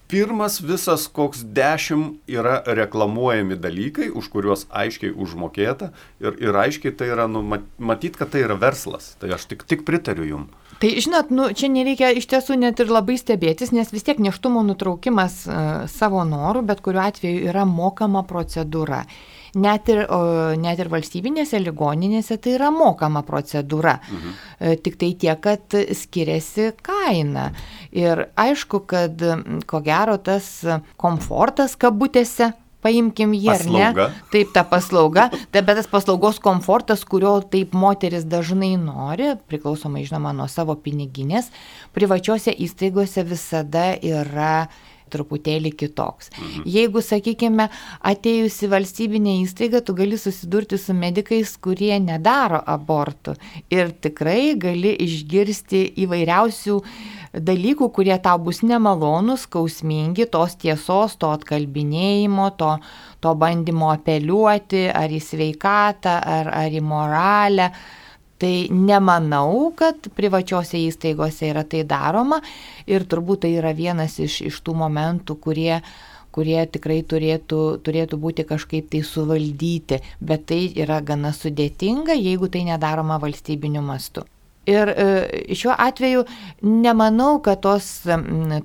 pirmas 0.07 0.59
visas 0.61 1.07
koks 1.11 1.43
dešimt 1.57 2.29
yra 2.29 2.59
reklamuojami 2.65 3.57
dalykai, 3.57 4.11
už 4.13 4.29
kuriuos 4.33 4.65
aiškiai 4.69 5.11
užmokėta 5.11 5.91
ir, 6.21 6.37
ir 6.41 6.57
aiškiai 6.61 6.93
tai 6.97 7.09
yra, 7.13 7.27
nu, 7.29 7.41
matyt, 7.77 8.17
kad 8.19 8.31
tai 8.33 8.45
yra 8.45 8.57
verslas. 8.61 9.15
Tai 9.19 9.33
aš 9.35 9.49
tik, 9.51 9.65
tik 9.67 9.85
pritariu 9.87 10.29
jum. 10.29 10.47
Tai 10.79 10.89
žinot, 10.99 11.31
nu, 11.31 11.47
čia 11.55 11.69
nereikia 11.71 12.11
iš 12.15 12.27
tiesų 12.31 12.57
net 12.59 12.81
ir 12.83 12.91
labai 12.91 13.15
stebėtis, 13.19 13.71
nes 13.75 13.93
vis 13.95 14.03
tiek 14.03 14.19
neštumo 14.19 14.63
nutraukimas 14.67 15.37
uh, 15.47 15.61
savo 15.91 16.25
norų, 16.27 16.65
bet 16.67 16.83
kuriuo 16.83 17.05
atveju 17.05 17.47
yra 17.49 17.63
mokama 17.69 18.25
procedūra. 18.27 19.05
Net 19.55 19.87
ir, 19.87 20.01
o, 20.11 20.17
net 20.59 20.81
ir 20.83 20.89
valstybinėse 20.91 21.61
ligoninėse 21.63 22.35
tai 22.43 22.57
yra 22.57 22.73
mokama 22.75 23.21
procedūra. 23.23 23.93
Mhm. 24.03 24.33
E, 24.59 24.73
tik 24.83 24.97
tai 24.99 25.13
tiek, 25.15 25.39
kad 25.39 25.77
skiriasi 25.95 26.73
kaina. 26.83 27.45
Ir 27.95 28.25
aišku, 28.35 28.81
kad 28.83 29.23
ko 29.63 29.79
gero 29.85 30.17
tas 30.19 30.49
komfortas 30.99 31.77
kabutėse 31.79 32.51
paimkim 32.85 33.33
jį 33.35 33.51
ar 33.55 33.65
ne. 33.65 34.07
Taip, 34.33 34.53
ta 34.55 34.65
paslauga, 34.69 35.27
tai 35.51 35.65
bet 35.65 35.81
tas 35.81 35.89
paslaugos 35.89 36.39
komfortas, 36.43 37.05
kurio 37.09 37.37
taip 37.41 37.73
moteris 37.73 38.27
dažnai 38.29 38.75
nori, 38.81 39.33
priklausomai 39.49 40.05
žinoma 40.07 40.35
nuo 40.37 40.47
savo 40.51 40.77
piniginės, 40.77 41.49
privačiose 41.97 42.53
įstaigose 42.53 43.25
visada 43.25 43.93
yra 44.05 44.67
truputėlį 45.15 45.73
kitoks. 45.79 46.31
Mhm. 46.35 46.67
Jeigu, 46.75 47.03
sakykime, 47.05 47.69
atėjusi 48.05 48.71
valstybinė 48.71 49.39
įstaiga, 49.41 49.81
tu 49.85 49.95
gali 49.97 50.19
susidurti 50.21 50.79
su 50.81 50.95
medikais, 50.97 51.55
kurie 51.57 51.95
nedaro 52.03 52.61
abortų 52.75 53.35
ir 53.73 53.95
tikrai 54.03 54.55
gali 54.59 54.95
išgirsti 55.05 55.85
įvairiausių 56.05 56.79
dalykų, 57.35 57.89
kurie 57.95 58.15
tau 58.23 58.39
bus 58.39 58.61
nemalonus, 58.63 59.45
skausmingi, 59.49 60.27
tos 60.31 60.55
tiesos, 60.61 61.17
to 61.19 61.31
atkalbinėjimo, 61.35 62.49
to, 62.59 62.75
to 63.23 63.35
bandymo 63.39 63.91
apeliuoti 63.93 64.87
ar 64.93 65.11
į 65.11 65.21
sveikatą, 65.23 66.15
ar, 66.37 66.51
ar 66.63 66.75
į 66.75 66.83
moralę. 66.85 67.71
Tai 68.45 68.67
nemanau, 68.69 69.71
kad 69.73 70.05
privačiose 70.13 70.77
įstaigose 70.85 71.47
yra 71.49 71.63
tai 71.65 71.79
daroma 71.89 72.37
ir 72.85 73.07
turbūt 73.09 73.41
tai 73.41 73.55
yra 73.57 73.71
vienas 73.73 74.19
iš, 74.21 74.35
iš 74.51 74.59
tų 74.61 74.75
momentų, 74.83 75.33
kurie, 75.41 75.79
kurie 76.35 76.59
tikrai 76.69 76.99
turėtų, 77.09 77.63
turėtų 77.81 78.19
būti 78.21 78.45
kažkaip 78.45 78.91
tai 78.93 79.01
suvaldyti, 79.01 79.97
bet 80.21 80.45
tai 80.53 80.61
yra 80.77 80.99
gana 81.01 81.33
sudėtinga, 81.33 82.13
jeigu 82.13 82.51
tai 82.53 82.67
nedaroma 82.69 83.17
valstybiniu 83.25 83.81
mastu. 83.81 84.27
Ir 84.69 84.89
e, 84.89 85.09
šiuo 85.53 85.73
atveju 85.77 86.23
nemanau, 86.65 87.39
kad 87.45 87.61
tos 87.65 87.89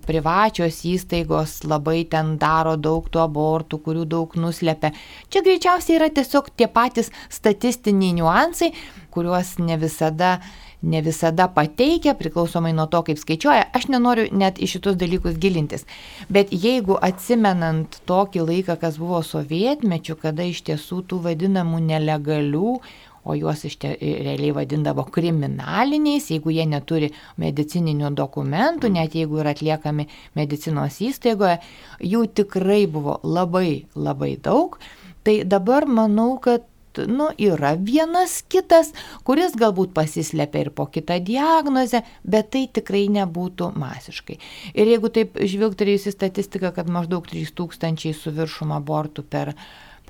privačios 0.06 0.78
įstaigos 0.88 1.58
labai 1.68 2.02
ten 2.08 2.37
daro 2.40 2.76
daug 2.80 3.08
tų 3.12 3.20
abortų, 3.25 3.80
kurių 3.84 4.06
daug 4.08 4.37
nuslepia. 4.40 4.94
Čia 5.28 5.44
greičiausiai 5.44 5.99
yra 5.99 6.08
tiesiog 6.12 6.49
tie 6.56 6.68
patys 6.72 7.12
statistiniai 7.32 8.16
niuansai, 8.16 8.72
kuriuos 9.11 9.59
ne 9.62 9.79
visada 9.81 10.38
ne 10.83 11.02
visada 11.05 11.45
pateikia, 11.52 12.14
priklausomai 12.17 12.73
nuo 12.73 12.87
to, 12.88 13.02
kaip 13.05 13.19
skaičiuoja. 13.21 13.67
Aš 13.76 13.90
nenoriu 13.93 14.31
net 14.33 14.57
į 14.57 14.69
šitus 14.75 14.97
dalykus 15.00 15.37
gilintis. 15.40 15.85
Bet 16.33 16.55
jeigu 16.57 16.97
atsimenant 16.97 18.00
tokį 18.09 18.47
laiką, 18.49 18.79
kas 18.81 18.97
buvo 19.00 19.21
sovietmečių, 19.26 20.17
kada 20.23 20.49
iš 20.49 20.62
tiesų 20.71 21.02
tų 21.11 21.21
vadinamų 21.29 21.83
nelegalių 21.90 22.79
o 23.25 23.35
juos 23.37 23.64
iš 23.69 23.76
te, 23.83 23.90
realiai 24.00 24.55
vadindavo 24.57 25.05
kriminaliniais, 25.12 26.31
jeigu 26.33 26.55
jie 26.55 26.64
neturi 26.69 27.11
medicininių 27.40 28.14
dokumentų, 28.17 28.88
mm. 28.88 28.97
net 28.97 29.17
jeigu 29.19 29.43
yra 29.43 29.52
atliekami 29.55 30.09
medicinos 30.38 31.00
įstaigoje, 31.05 31.59
jų 32.00 32.25
tikrai 32.40 32.87
buvo 32.90 33.19
labai 33.23 33.85
labai 33.95 34.37
daug. 34.40 34.81
Tai 35.21 35.35
dabar 35.45 35.85
manau, 35.85 36.38
kad 36.40 36.64
nu, 37.11 37.28
yra 37.38 37.75
vienas 37.78 38.40
kitas, 38.50 38.92
kuris 39.26 39.54
galbūt 39.59 39.92
pasislėpia 39.97 40.64
ir 40.64 40.73
po 40.75 40.88
kitą 40.90 41.20
diagnozę, 41.25 42.02
bet 42.25 42.50
tai 42.54 42.66
tikrai 42.73 43.06
nebūtų 43.12 43.73
masiškai. 43.78 44.40
Ir 44.75 44.90
jeigu 44.94 45.12
taip 45.14 45.38
žvilgtelėjus 45.38 46.09
į 46.11 46.16
statistiką, 46.16 46.73
kad 46.76 46.90
maždaug 46.90 47.28
3000 47.30 48.16
su 48.16 48.35
viršum 48.35 48.75
abortų 48.76 49.26
per 49.30 49.54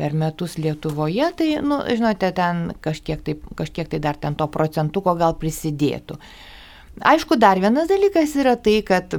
per 0.00 0.14
metus 0.16 0.54
Lietuvoje, 0.56 1.26
tai, 1.36 1.48
nu, 1.60 1.82
žinote, 1.84 2.30
ten 2.32 2.70
kažkiek 2.80 3.20
tai, 3.20 3.34
kažkiek 3.58 3.90
tai 3.90 3.98
dar 4.00 4.16
ten 4.16 4.32
to 4.38 4.46
procentuko 4.48 5.12
gal 5.18 5.34
prisidėtų. 5.36 6.16
Aišku, 7.10 7.36
dar 7.36 7.60
vienas 7.60 7.90
dalykas 7.90 8.32
yra 8.40 8.54
tai, 8.56 8.78
kad 8.86 9.18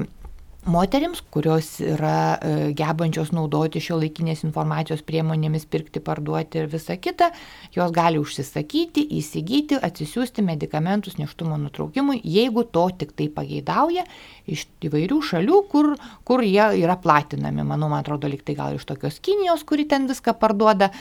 Moterims, 0.65 1.23
kurios 1.33 1.79
yra 1.81 2.37
e, 2.37 2.49
gebančios 2.77 3.31
naudoti 3.33 3.79
šio 3.81 3.95
laikinės 3.97 4.43
informacijos 4.45 4.99
priemonėmis, 5.01 5.63
pirkti, 5.65 5.97
parduoti 6.05 6.59
ir 6.61 6.67
visa 6.69 6.99
kita, 7.01 7.31
jos 7.73 7.89
gali 7.95 8.19
užsisakyti, 8.21 9.01
įsigyti, 9.17 9.79
atsisiųsti 9.81 10.43
medikamentus 10.45 11.15
neštumo 11.17 11.55
nutraukimui, 11.57 12.19
jeigu 12.21 12.61
to 12.69 12.83
tik 12.93 13.15
tai 13.17 13.25
pageidauja 13.33 14.03
iš 14.45 14.67
įvairių 14.85 15.17
šalių, 15.31 15.61
kur, 15.71 15.89
kur 16.29 16.43
jie 16.45 16.67
yra 16.83 16.93
platinami. 17.01 17.65
Manau, 17.65 17.89
man 17.89 18.03
atrodo, 18.05 18.29
liktai 18.29 18.53
gal 18.59 18.77
iš 18.77 18.85
tokios 18.85 19.17
Kinijos, 19.17 19.63
kuri 19.65 19.87
ten 19.89 20.05
viską 20.11 20.35
parduoda, 20.37 20.91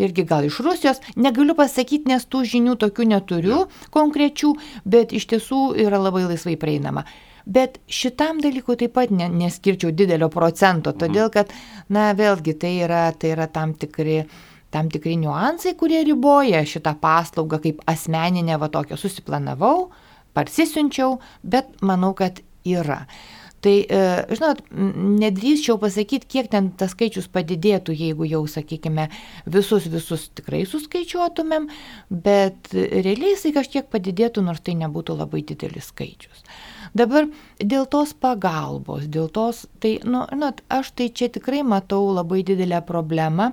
irgi 0.00 0.24
gal 0.24 0.48
iš 0.48 0.62
Rusijos. 0.64 1.02
Negaliu 1.20 1.52
pasakyti, 1.58 2.08
nes 2.08 2.24
tų 2.24 2.46
žinių 2.54 2.78
tokių 2.80 3.10
neturiu 3.12 3.60
konkrečių, 3.92 4.54
bet 4.88 5.12
iš 5.12 5.28
tiesų 5.34 5.60
yra 5.84 6.00
labai 6.00 6.24
laisvai 6.30 6.56
prieinama. 6.56 7.04
Bet 7.46 7.80
šitam 7.90 8.40
dalykui 8.42 8.78
taip 8.80 8.94
pat 8.96 9.10
ne, 9.10 9.28
neskirčiau 9.28 9.92
didelio 9.94 10.30
procento, 10.32 10.92
mhm. 10.92 11.00
todėl 11.02 11.30
kad, 11.34 11.52
na, 11.92 12.12
vėlgi 12.18 12.56
tai 12.58 12.76
yra, 12.86 13.04
tai 13.18 13.34
yra 13.36 13.50
tam 13.50 13.76
tikri 13.78 14.22
tam 14.72 14.88
tikri 14.88 15.18
niuansai, 15.20 15.74
kurie 15.76 16.00
riboja 16.06 16.62
šitą 16.64 16.94
paslaugą 17.02 17.58
kaip 17.60 17.82
asmeninę 17.92 18.56
va 18.56 18.70
tokią 18.72 18.96
susiplanavau, 18.96 19.90
parsisiunčiau, 20.32 21.18
bet 21.44 21.68
manau, 21.84 22.14
kad 22.16 22.40
yra. 22.64 23.02
Tai, 23.62 23.74
e, 23.86 23.98
žinot, 24.34 24.64
nedrįščiau 25.22 25.76
pasakyti, 25.78 26.26
kiek 26.34 26.48
ten 26.50 26.72
tas 26.78 26.96
skaičius 26.96 27.28
padidėtų, 27.30 27.94
jeigu 27.94 28.26
jau, 28.26 28.40
sakykime, 28.50 29.04
visus, 29.54 29.86
visus 29.92 30.24
tikrai 30.34 30.64
suskaičiuotumėm, 30.66 31.68
bet 32.10 32.72
realiai 32.74 33.36
jisai 33.36 33.52
kažkiek 33.54 33.86
padidėtų, 33.92 34.42
nors 34.48 34.64
tai 34.66 34.74
nebūtų 34.80 35.14
labai 35.20 35.44
didelis 35.46 35.92
skaičius. 35.92 36.42
Dabar 36.92 37.28
dėl 37.56 37.86
tos 37.88 38.12
pagalbos, 38.12 39.06
dėl 39.08 39.30
tos, 39.32 39.64
tai, 39.80 39.94
nu, 40.04 40.26
žinot, 40.28 40.60
aš 40.68 40.92
tai 40.98 41.08
čia 41.08 41.30
tikrai 41.32 41.62
matau 41.64 42.10
labai 42.12 42.42
didelę 42.44 42.82
problemą 42.84 43.52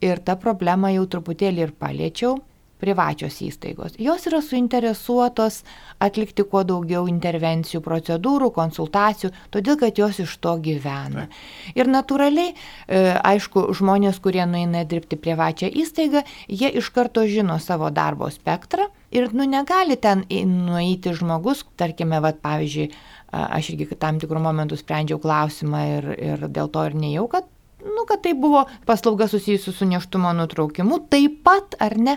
ir 0.00 0.22
tą 0.24 0.38
problemą 0.40 0.94
jau 0.94 1.04
truputėlį 1.12 1.66
ir 1.66 1.74
paliečiau 1.76 2.38
privačios 2.80 3.36
įstaigos. 3.44 3.96
Jos 4.00 4.26
yra 4.30 4.40
suinteresuotos 4.44 5.60
atlikti 6.02 6.44
kuo 6.48 6.62
daugiau 6.66 7.06
intervencijų, 7.10 7.82
procedūrų, 7.84 8.50
konsultacijų, 8.56 9.32
todėl 9.54 9.78
kad 9.80 10.00
jos 10.00 10.22
iš 10.24 10.36
to 10.42 10.56
gyvena. 10.64 11.28
Ir 11.76 11.90
natūraliai, 11.90 12.54
e, 12.54 13.02
aišku, 13.32 13.68
žmonės, 13.76 14.20
kurie 14.24 14.42
nueina 14.48 14.84
dirbti 14.88 15.20
privačią 15.20 15.70
įstaigą, 15.82 16.24
jie 16.48 16.72
iš 16.80 16.90
karto 16.94 17.26
žino 17.28 17.60
savo 17.60 17.90
darbo 17.94 18.30
spektrą 18.32 18.88
ir 19.10 19.30
nu 19.34 19.44
negali 19.44 19.96
ten 19.96 20.24
nueiti 20.30 21.14
žmogus, 21.14 21.64
tarkime, 21.76 22.20
vat, 22.22 22.40
pavyzdžiui, 22.42 22.90
aš 23.30 23.72
irgi 23.74 23.94
tam 23.98 24.18
tikrų 24.22 24.42
momentų 24.42 24.78
sprendžiau 24.80 25.20
klausimą 25.22 25.86
ir, 25.96 26.12
ir 26.18 26.46
dėl 26.50 26.70
to 26.72 26.86
ir 26.88 26.96
nejau, 26.98 27.26
kad 27.30 27.48
nu, 27.84 28.04
kad 28.08 28.22
tai 28.22 28.34
buvo 28.34 28.64
paslauga 28.86 29.28
susijusi 29.28 29.72
su 29.72 29.86
neštumo 29.88 30.32
nutraukimu, 30.36 31.00
taip 31.12 31.40
pat 31.46 31.76
ar 31.80 31.96
ne, 31.96 32.16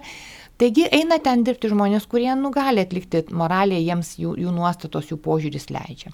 Taigi 0.61 0.85
eina 0.93 1.17
ten 1.23 1.41
dirbti 1.45 1.71
žmonės, 1.71 2.05
kurie 2.09 2.29
nu, 2.37 2.51
gali 2.53 2.83
atlikti 2.85 3.23
moraliai, 3.33 3.81
jiems 3.87 4.13
jų, 4.21 4.35
jų 4.43 4.53
nuostatos, 4.53 5.09
jų 5.09 5.17
požiūris 5.23 5.71
leidžia. 5.73 6.13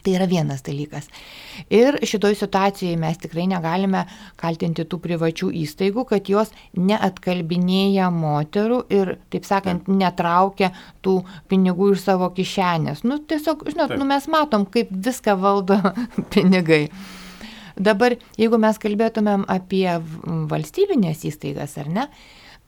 Tai 0.00 0.14
yra 0.16 0.24
vienas 0.24 0.62
dalykas. 0.64 1.10
Ir 1.68 1.98
šitoj 2.08 2.36
situacijoje 2.40 2.96
mes 2.96 3.18
tikrai 3.20 3.44
negalime 3.50 4.06
kaltinti 4.40 4.86
tų 4.88 4.96
privačių 5.04 5.50
įstaigų, 5.60 6.06
kad 6.08 6.30
jos 6.32 6.54
neatkalbinėja 6.78 8.08
moterų 8.14 8.80
ir, 8.96 9.14
taip 9.32 9.44
sakant, 9.48 9.90
netraukia 9.92 10.70
tų 11.04 11.18
pinigų 11.52 11.92
iš 11.96 12.06
savo 12.06 12.30
kišenės. 12.36 13.04
Nu, 13.04 13.20
tiesiog, 13.20 13.66
žinot, 13.68 13.92
nu, 14.00 14.08
mes 14.08 14.28
matom, 14.32 14.64
kaip 14.64 14.88
viską 14.94 15.36
valdo 15.40 15.76
pinigai. 16.32 16.86
Dabar, 17.80 18.16
jeigu 18.40 18.56
mes 18.60 18.80
kalbėtumėm 18.80 19.44
apie 19.52 19.86
valstybinės 20.48 21.26
įstaigas, 21.28 21.76
ar 21.80 21.92
ne, 21.92 22.08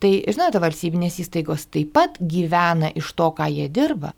Tai, 0.03 0.11
žinote, 0.27 0.59
valstybinės 0.59 1.21
įstaigos 1.23 1.69
taip 1.71 1.93
pat 1.95 2.17
gyvena 2.19 2.91
iš 2.99 3.13
to, 3.19 3.29
ką 3.37 3.47
jie 3.53 3.69
dirba. 3.71 4.11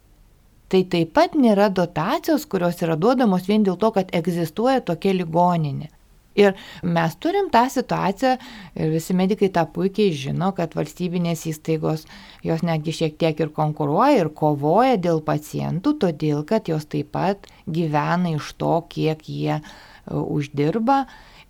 Tai 0.73 0.81
taip 0.90 1.11
pat 1.16 1.35
nėra 1.37 1.68
dotacijos, 1.68 2.47
kurios 2.49 2.81
yra 2.83 2.97
duodamos 2.97 3.44
vien 3.51 3.66
dėl 3.66 3.77
to, 3.81 3.90
kad 3.92 4.14
egzistuoja 4.16 4.81
tokia 4.81 5.12
ligoninė. 5.18 5.90
Ir 6.35 6.57
mes 6.83 7.12
turim 7.23 7.47
tą 7.53 7.66
situaciją 7.70 8.33
ir 8.75 8.88
visi 8.90 9.14
medikai 9.14 9.53
tą 9.55 9.66
puikiai 9.70 10.14
žino, 10.18 10.49
kad 10.57 10.73
valstybinės 10.75 11.44
įstaigos 11.53 12.09
jos 12.42 12.64
netgi 12.66 12.94
šiek 12.97 13.20
tiek 13.20 13.44
ir 13.44 13.53
konkuruoja 13.55 14.25
ir 14.25 14.33
kovoja 14.35 14.97
dėl 14.99 15.23
pacientų, 15.23 15.94
todėl 16.03 16.42
kad 16.49 16.73
jos 16.73 16.88
taip 16.90 17.12
pat 17.14 17.47
gyvena 17.68 18.35
iš 18.35 18.51
to, 18.59 18.81
kiek 18.90 19.23
jie 19.31 19.61
uh, 19.61 20.25
uždirba 20.25 21.05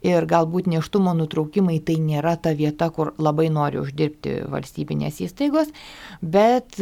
ir 0.04 0.26
galbūt 0.28 0.68
neštumo 0.70 1.14
nutraukimai 1.16 1.78
tai 1.84 1.96
nėra 2.02 2.36
ta 2.40 2.52
vieta, 2.56 2.90
kur 2.94 3.14
labai 3.18 3.48
nori 3.52 3.80
uždirbti 3.80 4.42
valstybinės 4.52 5.22
įstaigos, 5.24 5.72
bet 6.20 6.78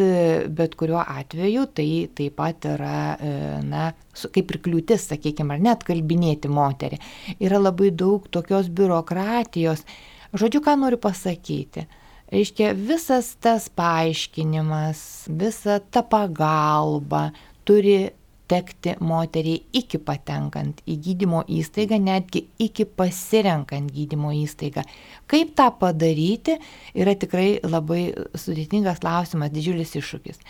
bet 0.63 0.77
kuriuo 0.79 1.01
atveju 1.03 1.67
tai 1.77 1.89
taip 2.17 2.37
pat 2.41 2.67
yra, 2.69 3.17
e, 3.17 3.33
na, 3.67 3.91
kaip 4.35 4.55
ir 4.55 4.61
kliūtis, 4.65 5.09
sakykime, 5.13 5.57
ar 5.57 5.63
net 5.63 5.85
kalbinėti 5.87 6.51
moterį. 6.53 6.99
Yra 7.43 7.61
labai 7.63 7.91
daug 7.95 8.27
tokios 8.33 8.71
biurokratijos. 8.73 9.85
Žodžiu, 10.33 10.63
ką 10.65 10.79
noriu 10.81 10.99
pasakyti. 11.01 11.87
Reiškia, 12.33 12.71
visas 12.73 13.35
tas 13.45 13.69
paaiškinimas, 13.77 15.03
visa 15.29 15.81
ta 15.93 16.01
pagalba 16.01 17.27
turi 17.69 18.09
tekti 18.53 18.95
moteriai 19.01 19.63
iki 19.81 20.01
patenkant 20.05 20.83
į 20.85 20.99
gydymo 21.07 21.43
įstaigą, 21.49 21.97
netgi 22.03 22.45
iki 22.61 22.85
pasirenkant 22.85 23.93
gydymo 23.95 24.35
įstaigą. 24.43 24.85
Kaip 25.31 25.55
tą 25.57 25.71
padaryti 25.81 26.59
yra 26.93 27.17
tikrai 27.17 27.57
labai 27.65 28.05
sudėtingas 28.37 29.01
klausimas, 29.01 29.53
didžiulis 29.55 29.97
iššūkis. 29.97 30.43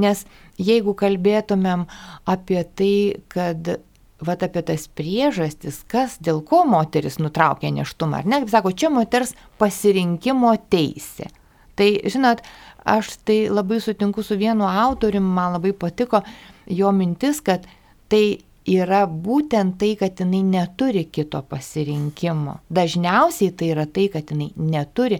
Nes 0.00 0.24
jeigu 0.56 0.96
kalbėtumėm 0.98 1.88
apie 2.32 2.62
tai, 2.76 2.94
kad 3.32 3.74
Vat 4.22 4.42
apie 4.46 4.60
tas 4.62 4.84
priežastis, 4.86 5.80
kas 5.90 6.12
dėl 6.22 6.44
ko 6.46 6.60
moteris 6.70 7.16
nutraukė 7.18 7.72
neštumą, 7.74 8.20
ar 8.20 8.28
ne, 8.30 8.38
kaip 8.44 8.52
sako, 8.52 8.70
čia 8.70 8.90
moters 8.94 9.32
pasirinkimo 9.58 10.52
teisė. 10.70 11.26
Tai, 11.74 11.88
žinot, 12.06 12.44
aš 12.86 13.16
tai 13.26 13.48
labai 13.50 13.80
sutinku 13.82 14.22
su 14.22 14.38
vienu 14.38 14.68
autoriumi, 14.68 15.26
man 15.26 15.56
labai 15.56 15.72
patiko, 15.74 16.22
jo 16.66 16.92
mintis, 16.92 17.40
kad 17.44 17.66
tai 18.12 18.38
yra 18.68 19.04
būtent 19.06 19.78
tai, 19.80 19.94
kad 19.98 20.20
jinai 20.20 20.42
neturi 20.46 21.04
kito 21.10 21.42
pasirinkimo. 21.48 22.60
Dažniausiai 22.70 23.54
tai 23.56 23.72
yra 23.74 23.86
tai, 23.86 24.08
kad 24.12 24.30
jinai 24.30 24.52
neturi. 24.56 25.18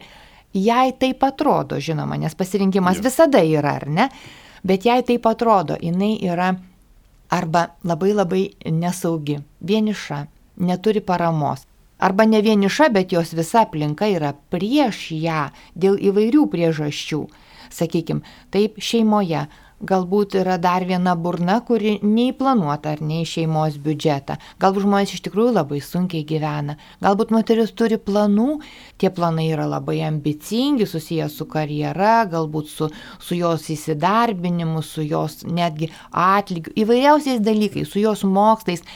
Jai 0.53 0.93
taip 1.01 1.25
atrodo, 1.25 1.81
žinoma, 1.81 2.19
nes 2.21 2.35
pasirinkimas 2.37 3.01
ja. 3.01 3.07
visada 3.07 3.41
yra, 3.41 3.79
ar 3.81 3.89
ne? 3.89 4.09
Bet 4.63 4.85
jai 4.87 5.01
taip 5.07 5.27
atrodo, 5.27 5.79
jinai 5.81 6.19
yra 6.23 6.53
arba 7.33 7.71
labai 7.89 8.13
labai 8.13 8.43
nesaugi, 8.69 9.39
vieniša, 9.65 10.27
neturi 10.61 11.01
paramos. 11.01 11.65
Arba 12.03 12.27
ne 12.27 12.43
vieniša, 12.43 12.91
bet 12.93 13.13
jos 13.15 13.33
visa 13.33 13.63
aplinka 13.63 14.09
yra 14.11 14.35
prieš 14.53 15.13
ją 15.17 15.47
dėl 15.79 15.97
įvairių 16.11 16.49
priežasčių. 16.53 17.21
Sakykime, 17.73 18.27
taip 18.53 18.77
šeimoje 18.83 19.47
galbūt 19.83 20.37
yra 20.39 20.57
dar 20.63 20.85
viena 20.87 21.15
burna, 21.19 21.59
kuri 21.67 21.97
neįplanuota 22.03 22.95
ar 22.95 23.03
ne 23.03 23.23
į 23.23 23.29
šeimos 23.29 23.79
biudžetą. 23.83 24.39
Galbūt 24.63 24.87
žmonės 24.87 25.15
iš 25.17 25.25
tikrųjų 25.27 25.55
labai 25.57 25.81
sunkiai 25.83 26.23
gyvena. 26.27 26.77
Galbūt 27.03 27.33
moteris 27.35 27.75
turi 27.75 27.99
planų, 27.99 28.61
tie 29.03 29.11
planai 29.15 29.49
yra 29.51 29.67
labai 29.71 29.99
ambicingi, 30.07 30.87
susiję 30.87 31.27
su 31.33 31.49
karjera, 31.51 32.23
galbūt 32.31 32.71
su, 32.71 32.91
su 33.19 33.39
jos 33.39 33.67
įsidarbinimu, 33.75 34.85
su 34.87 35.03
jos 35.07 35.43
netgi 35.49 35.91
atlygiu, 36.11 36.75
įvairiausiais 36.85 37.43
dalykais, 37.43 37.91
su 37.91 38.03
jos 38.03 38.23
mokslais. 38.23 38.87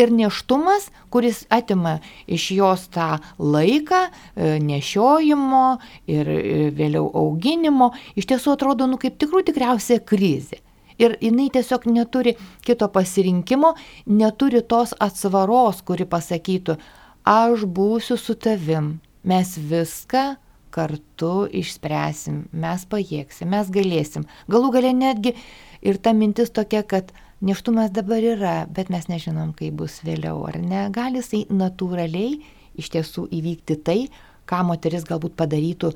Ir 0.00 0.12
neštumas, 0.14 0.88
kuris 1.12 1.44
atima 1.52 1.98
iš 2.30 2.50
jos 2.56 2.88
tą 2.94 3.18
laiką 3.38 4.06
e, 4.08 4.56
nešiojimo 4.64 5.64
ir 6.10 6.32
e, 6.32 6.42
vėliau 6.76 7.08
auginimo, 7.20 7.92
iš 8.16 8.30
tiesų 8.32 8.56
atrodo, 8.56 8.88
nu 8.88 9.00
kaip 9.00 9.18
tikrų 9.20 9.44
tikriausia 9.50 10.00
krizė 10.00 10.29
krizė. 10.30 10.60
Ir 11.00 11.16
jinai 11.20 11.48
tiesiog 11.48 11.86
neturi 11.88 12.34
kito 12.66 12.88
pasirinkimo, 12.92 13.74
neturi 14.06 14.60
tos 14.60 14.92
atsvaros, 15.00 15.80
kuri 15.82 16.04
pasakytų, 16.04 16.76
aš 17.24 17.64
būsiu 17.64 18.18
su 18.20 18.34
tavim, 18.34 19.00
mes 19.24 19.56
viską 19.56 20.36
kartu 20.70 21.48
išspręsim, 21.48 22.44
mes 22.52 22.84
pajėgsim, 22.86 23.48
mes 23.48 23.72
galėsim. 23.72 24.26
Galų 24.52 24.70
gale 24.76 24.92
netgi 24.92 25.34
ir 25.80 25.96
ta 25.98 26.12
mintis 26.12 26.52
tokia, 26.52 26.84
kad 26.84 27.14
neštumas 27.40 27.90
dabar 27.90 28.20
yra, 28.20 28.66
bet 28.68 28.92
mes 28.92 29.08
nežinom, 29.08 29.54
kaip 29.56 29.80
bus 29.80 30.02
vėliau, 30.04 30.44
ar 30.46 30.60
ne. 30.60 30.84
Gali 30.92 31.24
jisai 31.24 31.46
natūraliai 31.48 32.42
iš 32.78 32.92
tiesų 32.92 33.26
įvykti 33.40 33.80
tai, 33.82 34.00
ką 34.44 34.62
moteris 34.68 35.08
galbūt 35.08 35.34
padarytų 35.40 35.94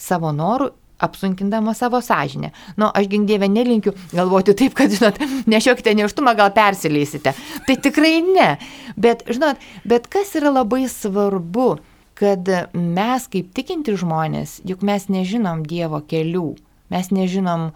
savo 0.00 0.34
norų 0.34 0.72
apsunkindama 1.00 1.74
savo 1.74 2.00
sąžinę. 2.04 2.50
Nu, 2.80 2.90
aš 2.94 3.08
gingdėvę 3.12 3.48
nelinkiu 3.50 3.94
galvoti 4.12 4.54
taip, 4.58 4.76
kad, 4.78 4.92
žinot, 4.92 5.20
nešiokite 5.50 5.94
neštumą, 5.98 6.34
gal 6.38 6.52
persileisite. 6.56 7.34
Tai 7.66 7.76
tikrai 7.86 8.20
ne. 8.26 8.50
Bet, 9.00 9.24
žinot, 9.30 9.60
bet 9.88 10.10
kas 10.12 10.34
yra 10.38 10.52
labai 10.54 10.84
svarbu, 10.90 11.72
kad 12.20 12.48
mes 12.74 13.28
kaip 13.32 13.52
tikinti 13.56 13.96
žmonės, 13.96 14.58
juk 14.68 14.84
mes 14.84 15.08
nežinom 15.08 15.64
Dievo 15.64 16.02
kelių, 16.04 16.50
mes 16.92 17.08
nežinom, 17.14 17.70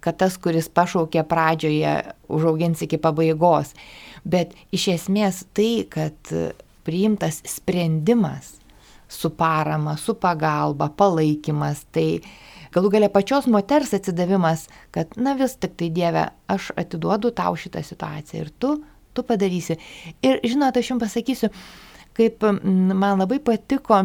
kad 0.00 0.16
tas, 0.22 0.38
kuris 0.40 0.70
pašaukė 0.72 1.26
pradžioje, 1.28 1.98
užaugins 2.32 2.84
iki 2.86 3.00
pabaigos. 3.02 3.74
Bet 4.24 4.54
iš 4.74 4.88
esmės 4.94 5.44
tai, 5.56 5.84
kad 5.90 6.32
priimtas 6.86 7.42
sprendimas 7.44 8.54
su 9.08 9.30
parama, 9.30 9.96
su 9.96 10.14
pagalba, 10.14 10.88
palaikymas, 10.88 11.84
tai 11.92 12.20
galų 12.76 12.92
gale 12.92 13.08
pačios 13.12 13.48
moters 13.48 13.94
atsidavimas, 13.96 14.66
kad, 14.94 15.16
na 15.16 15.34
vis 15.38 15.56
tik 15.60 15.78
tai 15.80 15.88
Dieve, 15.94 16.28
aš 16.52 16.70
atiduodu 16.76 17.32
tau 17.36 17.56
šitą 17.56 17.82
situaciją 17.86 18.44
ir 18.44 18.52
tu, 18.60 18.76
tu 19.16 19.24
padarysi. 19.24 19.78
Ir 20.24 20.42
žinot, 20.44 20.76
aš 20.76 20.92
jums 20.92 21.04
pasakysiu, 21.06 21.50
kaip 22.16 22.44
man 22.44 23.22
labai 23.22 23.40
patiko 23.44 24.04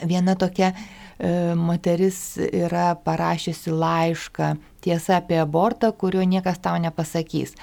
viena 0.00 0.34
tokia 0.38 0.72
e, 0.72 1.54
moteris 1.56 2.38
yra 2.40 2.94
parašiusi 3.04 3.72
laišką 3.72 4.54
tiesa 4.84 5.20
apie 5.20 5.40
abortą, 5.40 5.92
kurio 5.92 6.24
niekas 6.24 6.60
tau 6.64 6.80
nepasakys. 6.80 7.54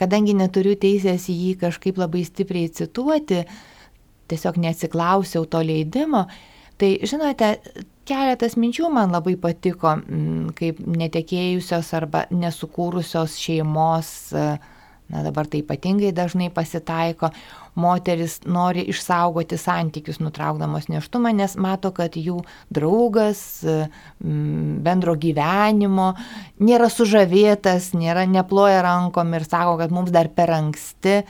Kadangi 0.00 0.34
neturiu 0.36 0.76
teisės 0.80 1.28
jį 1.28 1.56
kažkaip 1.60 2.00
labai 2.00 2.24
stipriai 2.24 2.70
cituoti, 2.72 3.42
tiesiog 4.30 4.60
neatsiklausiau 4.60 5.48
to 5.50 5.60
leidimo, 5.64 6.26
tai 6.80 6.94
žinote, 7.04 7.56
keletas 8.10 8.58
minčių 8.58 8.90
man 8.92 9.14
labai 9.14 9.36
patiko, 9.40 9.94
mm, 10.00 10.52
kaip 10.58 10.82
netekėjusios 10.84 11.94
arba 11.96 12.26
nesukūrusios 12.34 13.38
šeimos, 13.38 14.12
na 15.10 15.24
dabar 15.26 15.48
tai 15.50 15.62
ypatingai 15.64 16.12
dažnai 16.14 16.50
pasitaiko, 16.54 17.32
moteris 17.80 18.40
nori 18.46 18.84
išsaugoti 18.90 19.58
santykius 19.58 20.20
nutraukdamos 20.22 20.88
neštumą, 20.90 21.32
nes 21.34 21.56
mato, 21.58 21.90
kad 21.94 22.14
jų 22.18 22.40
draugas 22.70 23.42
mm, 23.64 24.80
bendro 24.86 25.16
gyvenimo 25.18 26.12
nėra 26.62 26.90
sužavėtas, 26.90 27.92
nėra 27.98 28.26
neploja 28.30 28.82
rankom 28.86 29.34
ir 29.38 29.46
sako, 29.46 29.78
kad 29.82 29.94
mums 29.94 30.14
dar 30.14 30.30
per 30.34 30.52
anksti. 30.54 31.22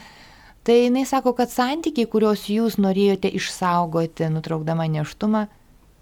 Tai 0.61 0.75
jinai 0.77 1.07
sako, 1.09 1.33
kad 1.33 1.49
santykiai, 1.49 2.05
kuriuos 2.09 2.45
jūs 2.53 2.77
norėjote 2.77 3.31
išsaugoti 3.33 4.29
nutraukdama 4.29 4.85
neštumą, 4.93 5.47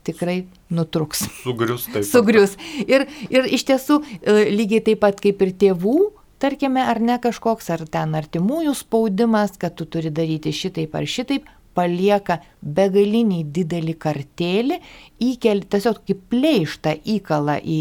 tikrai 0.09 0.39
nutruks. 0.73 1.25
Sugrius 1.43 1.87
taip. 1.89 2.07
Sugrius. 2.07 2.55
Ir, 2.85 3.07
ir 3.31 3.49
iš 3.49 3.65
tiesų 3.69 4.01
e, 4.03 4.39
lygiai 4.53 4.83
taip 4.89 5.03
pat 5.05 5.21
kaip 5.23 5.41
ir 5.45 5.53
tėvų, 5.61 5.99
tarkime, 6.41 6.83
ar 6.83 7.01
ne 7.03 7.19
kažkoks, 7.21 7.69
ar 7.75 7.85
ten 7.91 8.17
artimųjų 8.17 8.75
spaudimas, 8.77 9.55
kad 9.59 9.77
tu 9.79 9.87
turi 9.89 10.11
daryti 10.13 10.53
šitaip 10.55 10.95
ar 10.95 11.07
šitaip, 11.09 11.47
palieka 11.77 12.39
begalinį 12.61 13.43
didelį 13.55 13.95
kartėlį, 14.01 14.79
įkeli 15.23 15.67
tiesiog 15.69 16.01
kaip 16.07 16.25
pleištą 16.33 16.95
įkalą 17.17 17.59
į 17.63 17.79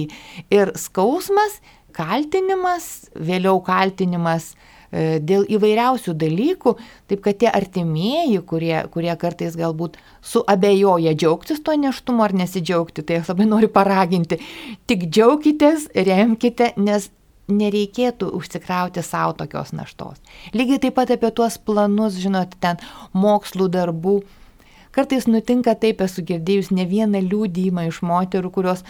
ir 0.54 0.74
skausmas, 0.78 1.58
kaltinimas, 1.96 3.08
vėliau 3.16 3.58
kaltinimas 3.64 4.52
dėl 4.92 5.44
įvairiausių 5.48 6.14
dalykų, 6.16 6.74
taip 7.10 7.20
kad 7.24 7.38
tie 7.42 7.50
artimieji, 7.52 8.40
kurie, 8.48 8.76
kurie 8.92 9.12
kartais 9.20 9.56
galbūt 9.58 9.98
suabejoja 10.24 11.12
džiaugtis 11.12 11.60
to 11.64 11.76
neštumo 11.76 12.24
ar 12.24 12.34
nesidžiaugti, 12.36 13.04
tai 13.04 13.20
aš 13.20 13.34
labai 13.34 13.48
noriu 13.50 13.68
paraginti, 13.72 14.40
tik 14.88 15.08
džiaukitės, 15.10 15.90
remkite, 16.08 16.72
nes 16.80 17.10
nereikėtų 17.48 18.30
užsikrauti 18.36 19.02
savo 19.04 19.34
tokios 19.38 19.72
naštos. 19.72 20.20
Lygiai 20.52 20.80
taip 20.82 20.98
pat 20.98 21.12
apie 21.14 21.30
tuos 21.32 21.56
planus, 21.58 22.18
žinot, 22.20 22.56
ten 22.60 22.80
mokslų 23.16 23.70
darbų. 23.72 24.18
Kartais 24.92 25.28
nutinka 25.28 25.74
taip, 25.78 26.02
esu 26.04 26.24
girdėjus 26.26 26.72
ne 26.74 26.84
vieną 26.88 27.22
liūdėjimą 27.24 27.88
iš 27.88 28.02
moterų, 28.04 28.50
kurios 28.52 28.84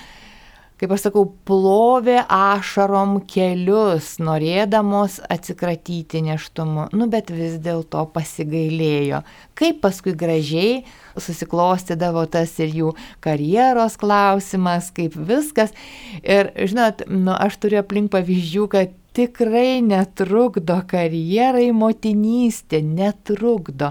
kaip 0.78 0.92
aš 0.94 1.08
sakau, 1.08 1.24
plovė 1.48 2.20
ašarom 2.30 3.18
kelius, 3.30 4.14
norėdamos 4.22 5.18
atsikratyti 5.30 6.22
neštumu, 6.28 6.88
nu 6.94 7.08
bet 7.10 7.32
vis 7.34 7.58
dėlto 7.62 8.04
pasigailėjo. 8.14 9.24
Kaip 9.58 9.82
paskui 9.82 10.14
gražiai 10.18 10.84
susiklostydavo 11.18 12.24
tas 12.30 12.54
ir 12.62 12.72
jų 12.74 12.92
karjeros 13.24 13.98
klausimas, 14.00 14.92
kaip 14.94 15.16
viskas. 15.18 15.74
Ir 16.22 16.52
žinot, 16.58 17.04
nu, 17.10 17.34
aš 17.34 17.58
turiu 17.62 17.82
aplink 17.82 18.12
pavyzdžių, 18.14 18.66
kad 18.72 18.94
tikrai 19.18 19.80
netrukdo 19.82 20.78
karjerai 20.90 21.70
motinystė, 21.74 22.82
netrukdo. 22.84 23.90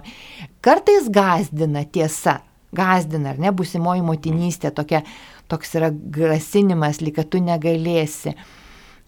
Kartais 0.63 1.09
gazdina 1.11 1.83
tiesa, 1.83 2.39
gazdina, 2.75 3.33
ar 3.33 3.41
ne, 3.41 3.51
busimoji 3.55 4.05
motinystė, 4.07 4.71
tokia, 4.75 5.03
toks 5.51 5.75
yra 5.79 5.91
grasinimas, 5.91 7.01
lyg 7.01 7.17
kad 7.17 7.29
tu 7.31 7.41
negalėsi. 7.43 8.35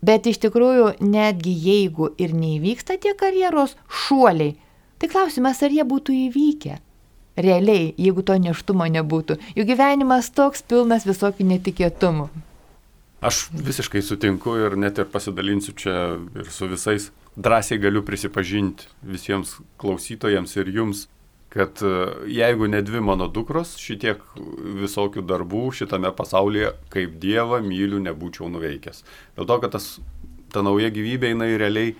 Bet 0.05 0.27
iš 0.31 0.39
tikrųjų, 0.45 0.93
netgi 1.03 1.51
jeigu 1.51 2.13
ir 2.21 2.35
neįvyksta 2.35 2.95
tie 3.03 3.15
karjeros 3.19 3.75
šuoliai, 4.05 4.55
tai 4.99 5.09
klausimas, 5.11 5.59
ar 5.63 5.75
jie 5.75 5.83
būtų 5.83 6.15
įvykę. 6.29 6.77
Realiai, 7.39 7.93
jeigu 7.95 8.23
to 8.27 8.35
neštumo 8.39 8.87
nebūtų. 8.91 9.37
Jų 9.55 9.65
gyvenimas 9.67 10.31
toks 10.35 10.63
pilnas 10.67 11.05
visokių 11.07 11.45
netikėtumų. 11.53 12.27
Aš 13.23 13.49
visiškai 13.51 14.01
sutinku 14.03 14.55
ir 14.59 14.75
net 14.79 14.99
ir 14.99 15.07
pasidalinsiu 15.11 15.75
čia 15.75 15.95
ir 16.39 16.51
su 16.51 16.67
visais. 16.71 17.09
Drąsiai 17.39 17.79
galiu 17.79 18.01
prisipažinti 18.03 18.87
visiems 19.03 19.57
klausytojams 19.79 20.55
ir 20.59 20.71
jums, 20.75 21.05
kad 21.49 21.81
e, 21.81 21.91
jeigu 22.29 22.67
ne 22.69 22.81
dvi 22.85 23.01
mano 23.01 23.27
dukros, 23.31 23.73
šitiek 23.81 24.21
visokių 24.83 25.23
darbų 25.25 25.69
šitame 25.75 26.11
pasaulyje 26.15 26.75
kaip 26.93 27.17
Dievą 27.21 27.61
myliu 27.65 28.01
nebūčiau 28.05 28.51
nuveikęs. 28.53 29.03
Dėl 29.37 29.49
to, 29.49 29.59
kad 29.63 29.73
tas, 29.77 29.91
ta 30.53 30.63
nauja 30.65 30.91
gyvybė 30.93 31.33
jinai 31.33 31.55
realiai 31.57 31.95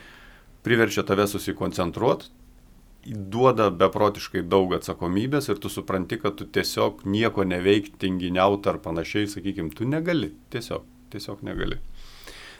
priverčia 0.65 1.05
tave 1.07 1.25
susikoncentruoti, 1.29 2.29
duoda 3.09 3.69
beprotiškai 3.71 4.43
daug 4.45 4.73
atsakomybės 4.75 5.49
ir 5.49 5.59
tu 5.62 5.71
supranti, 5.71 6.19
kad 6.21 6.35
tu 6.38 6.45
tiesiog 6.45 7.05
nieko 7.07 7.45
neveikti, 7.47 7.97
tinginiauti 8.05 8.69
ar 8.69 8.81
panašiai, 8.83 9.29
sakykime, 9.31 9.73
tu 9.73 9.88
negali, 9.88 10.33
tiesiog, 10.53 10.85
tiesiog 11.13 11.45
negali. 11.47 11.79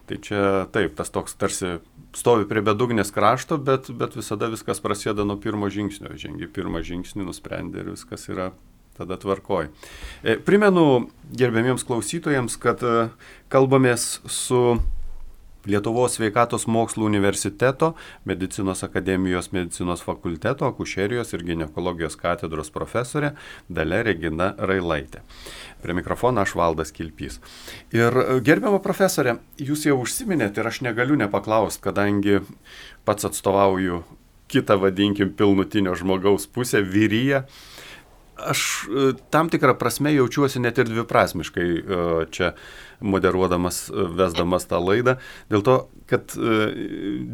Tai 0.10 0.18
čia 0.26 0.44
taip, 0.74 0.96
tas 0.98 1.12
toks 1.14 1.36
tarsi 1.38 1.76
stovi 2.16 2.48
prie 2.50 2.64
bedugnės 2.66 3.14
krašto, 3.14 3.60
bet, 3.62 3.92
bet 3.96 4.18
visada 4.18 4.50
viskas 4.52 4.82
prasideda 4.82 5.26
nuo 5.28 5.38
pirmo 5.42 5.70
žingsnio. 5.72 6.16
Žengi 6.18 6.50
pirmą 6.54 6.82
žingsnį, 6.86 7.28
nusprendė 7.28 7.84
ir 7.84 7.94
viskas 7.94 8.28
yra 8.32 8.52
tada 9.00 9.16
tvarkoj. 9.20 9.70
E, 10.24 10.36
primenu 10.44 11.10
gerbėmiems 11.40 11.86
klausytojams, 11.88 12.58
kad 12.60 12.84
e, 12.84 13.10
kalbamės 13.52 14.20
su 14.28 14.80
Lietuvos 15.70 16.16
sveikatos 16.18 16.66
mokslų 16.66 17.06
universiteto, 17.06 17.92
medicinos 18.26 18.82
akademijos 18.86 19.52
medicinos 19.54 20.02
fakulteto, 20.02 20.66
akušerijos 20.66 21.34
ir 21.36 21.44
gynekologijos 21.46 22.18
katedros 22.18 22.72
profesorė 22.74 23.36
Dalė 23.70 24.02
Regina 24.08 24.52
Railaitė. 24.58 25.22
Prie 25.84 25.94
mikrofono 25.98 26.42
aš 26.42 26.56
valdas 26.58 26.94
Kilpys. 26.96 27.38
Ir 27.94 28.18
gerbiamo 28.46 28.82
profesorė, 28.82 29.38
jūs 29.62 29.86
jau 29.86 30.00
užsiminėte 30.02 30.64
ir 30.64 30.72
aš 30.72 30.82
negaliu 30.88 31.20
nepaklausti, 31.20 31.84
kadangi 31.86 32.40
pats 33.06 33.30
atstovauju 33.30 34.02
kitą, 34.50 34.80
vadinkim, 34.82 35.36
pilnutinio 35.38 35.94
žmogaus 35.94 36.50
pusę, 36.50 36.82
vyryje 36.82 37.44
aš 38.48 38.62
tam 39.34 39.50
tikrą 39.52 39.76
prasme 39.80 40.14
jaučiuosi 40.16 40.62
net 40.64 40.78
ir 40.80 40.88
dviprasmiškai 40.90 41.68
čia 42.32 42.54
moderuodamas, 43.00 43.90
e, 43.90 44.08
vesdamas 44.16 44.68
tą 44.70 44.80
laidą, 44.84 45.16
dėl 45.52 45.64
to, 45.66 45.78
kad 46.10 46.36
e, 46.36 46.60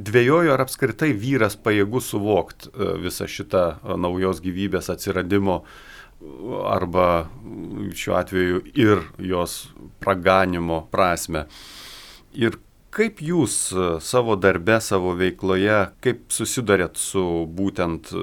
dvėjojo 0.05 0.53
ar 0.53 0.65
apskritai 0.65 1.11
vyras 1.17 1.57
pajėgus 1.57 2.11
suvokti 2.13 2.71
e, 2.71 2.93
visą 3.05 3.27
šitą 3.29 3.65
naujos 3.97 4.41
gyvybės 4.45 4.91
atsiradimo 4.93 5.63
arba 6.71 7.27
šiuo 7.93 8.15
atveju 8.17 8.61
ir 8.79 9.01
jos 9.19 9.65
praganimo 10.01 10.85
prasme. 10.91 11.43
Ir 12.39 12.55
kaip 12.95 13.19
jūs 13.19 13.57
savo 14.01 14.37
darbe, 14.39 14.79
savo 14.81 15.11
veikloje, 15.19 15.81
kaip 16.01 16.23
susidarėt 16.31 16.95
su 16.97 17.43
būtent 17.51 18.13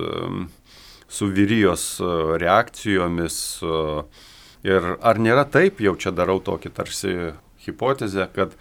su 1.13 1.29
vyrijos 1.29 1.85
reakcijomis, 2.41 3.37
uh, 3.67 4.29
Ir 4.63 4.95
ar 5.03 5.19
nėra 5.19 5.43
taip, 5.51 5.81
jau 5.83 5.97
čia 5.99 6.13
darau 6.15 6.39
tokį 6.43 6.71
tarsi 6.75 7.13
hipotezę, 7.65 8.29
kad 8.35 8.55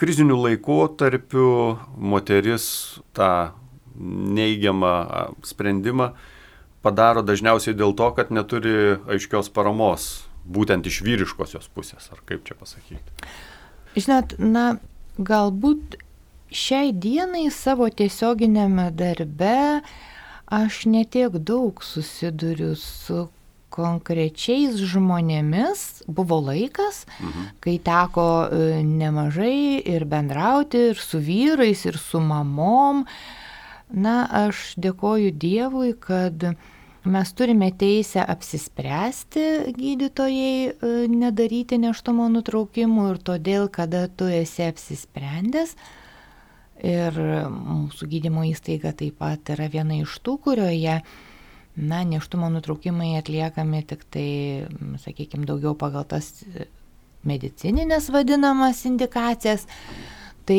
krizinių 0.00 0.38
laikotarpių 0.46 1.48
moteris 2.00 2.66
tą 3.16 3.52
neigiamą 3.92 4.94
sprendimą 5.44 6.12
padaro 6.82 7.20
dažniausiai 7.22 7.76
dėl 7.76 7.92
to, 7.98 8.08
kad 8.16 8.32
neturi 8.32 8.96
aiškios 9.12 9.52
paramos, 9.52 10.24
būtent 10.48 10.88
iš 10.88 11.02
vyriškosios 11.04 11.68
pusės, 11.76 12.08
ar 12.10 12.24
kaip 12.26 12.48
čia 12.48 12.56
pasakyti. 12.56 13.28
Žinot, 13.92 14.38
na, 14.40 14.64
galbūt 15.20 15.98
šiai 16.48 16.96
dienai 16.96 17.50
savo 17.52 17.90
tiesioginėme 17.92 18.88
darbe 18.96 19.82
aš 20.52 20.84
netiek 20.86 21.38
daug 21.40 21.80
susiduriu 21.84 22.74
su 22.76 23.26
konkrečiais 23.72 24.76
žmonėmis 24.76 26.02
buvo 26.04 26.38
laikas, 26.44 27.06
mhm. 27.20 27.46
kai 27.64 27.78
teko 27.80 28.26
e, 28.44 28.82
nemažai 28.84 29.80
ir 29.94 30.04
bendrauti 30.08 30.90
ir 30.90 31.00
su 31.00 31.22
vyrais, 31.22 31.86
ir 31.88 31.96
su 32.00 32.20
mamom. 32.20 33.06
Na, 33.92 34.22
aš 34.46 34.72
dėkoju 34.80 35.32
Dievui, 35.36 35.92
kad 36.00 36.44
mes 37.04 37.32
turime 37.36 37.68
teisę 37.76 38.22
apsispręsti 38.24 39.74
gydytojai 39.76 40.68
e, 40.68 40.92
nedaryti 41.12 41.80
neštumo 41.80 42.28
nutraukimų 42.32 43.08
ir 43.14 43.20
todėl, 43.24 43.68
kada 43.72 44.06
tu 44.08 44.28
esi 44.32 44.68
apsisprendęs, 44.68 45.76
ir 46.82 47.18
mūsų 47.48 48.08
gydymo 48.10 48.44
įstaiga 48.50 48.92
taip 48.98 49.20
pat 49.22 49.52
yra 49.54 49.68
viena 49.70 50.00
iš 50.02 50.18
tų, 50.24 50.36
kurioje 50.46 51.00
na, 51.76 52.02
neštumo 52.04 52.50
nutraukimai 52.52 53.14
atliekami 53.20 53.84
tik 53.88 54.04
tai, 54.12 54.28
sakykime, 55.04 55.46
daugiau 55.48 55.76
pagal 55.78 56.04
tas 56.08 56.32
medicininės 57.26 58.10
vadinamas 58.12 58.82
indikacijas. 58.88 59.66
Tai 60.42 60.58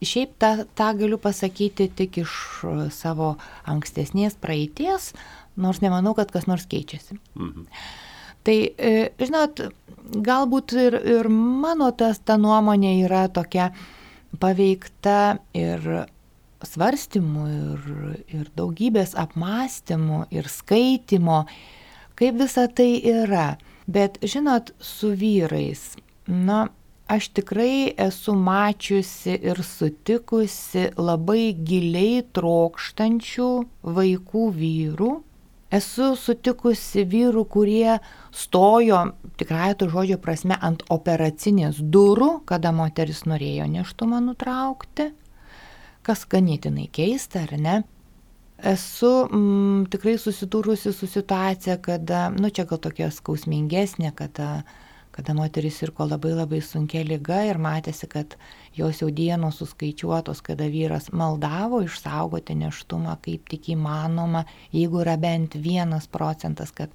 šiaip 0.00 0.38
tą, 0.40 0.50
tą 0.72 0.88
galiu 0.96 1.18
pasakyti 1.20 1.90
tik 1.92 2.22
iš 2.22 2.32
savo 2.96 3.34
ankstesnės 3.68 4.38
praeities, 4.40 5.10
nors 5.60 5.82
nemanau, 5.84 6.14
kad 6.16 6.32
kas 6.32 6.48
nors 6.48 6.64
keičiasi. 6.70 7.18
Mhm. 7.36 7.66
Tai, 8.46 8.54
e, 8.78 8.94
žinot, 9.20 9.60
galbūt 10.22 10.76
ir, 10.78 10.96
ir 11.18 11.28
mano 11.28 11.90
tas 11.98 12.20
ta 12.22 12.38
nuomonė 12.38 12.92
yra 13.02 13.26
tokia 13.28 13.72
paveikta 14.40 15.38
ir 15.56 16.06
svarstymų 16.66 17.44
ir, 17.52 17.86
ir 18.32 18.48
daugybės 18.56 19.14
apmąstymų 19.18 20.26
ir 20.34 20.48
skaitimo, 20.50 21.44
kaip 22.18 22.40
visa 22.40 22.66
tai 22.68 22.96
yra. 23.00 23.56
Bet 23.86 24.18
žinot, 24.24 24.72
su 24.82 25.12
vyrais, 25.14 25.94
na, 26.26 26.66
aš 27.06 27.28
tikrai 27.38 27.92
esu 28.02 28.34
mačiusi 28.34 29.36
ir 29.36 29.60
sutikusi 29.62 30.88
labai 30.98 31.52
giliai 31.54 32.24
trokštančių 32.34 33.50
vaikų 33.98 34.46
vyrų. 34.56 35.12
Esu 35.76 36.12
sutikusi 36.20 37.04
vyrų, 37.10 37.44
kurie 37.50 37.98
stojo, 38.30 39.02
tikrai 39.40 39.74
to 39.78 39.90
žodžio 39.92 40.18
prasme, 40.22 40.56
ant 40.62 40.84
operacinės 40.94 41.82
durų, 41.82 42.32
kada 42.48 42.72
moteris 42.72 43.24
norėjo 43.26 43.66
neštumą 43.76 44.22
nutraukti 44.30 45.10
kas 46.06 46.22
ganėtinai 46.30 46.86
keista, 46.94 47.42
ar 47.46 47.56
ne? 47.58 47.76
Esu 48.56 49.10
mm, 49.26 49.88
tikrai 49.92 50.16
susidūrusi 50.20 50.92
su 50.94 51.08
situacija, 51.10 51.76
kada, 51.82 52.28
nu 52.32 52.50
čia 52.54 52.64
gal 52.70 52.80
tokia 52.82 53.10
skausmingesnė, 53.12 54.14
kada, 54.16 54.62
kada 55.16 55.34
moteris 55.34 55.78
sirko 55.80 56.04
labai 56.04 56.34
labai 56.36 56.60
sunkia 56.60 57.00
lyga 57.06 57.40
ir 57.48 57.58
matėsi, 57.62 58.08
kad 58.12 58.36
jos 58.76 59.00
jau 59.00 59.08
dienos 59.08 59.60
suskaičiuotos, 59.62 60.42
kada 60.44 60.68
vyras 60.72 61.08
maldavo 61.12 61.80
išsaugoti 61.86 62.58
neštumą 62.60 63.16
kaip 63.24 63.48
tik 63.48 63.70
įmanoma, 63.72 64.44
jeigu 64.76 65.00
yra 65.04 65.16
bent 65.20 65.56
vienas 65.56 66.06
procentas, 66.06 66.74
kad 66.76 66.92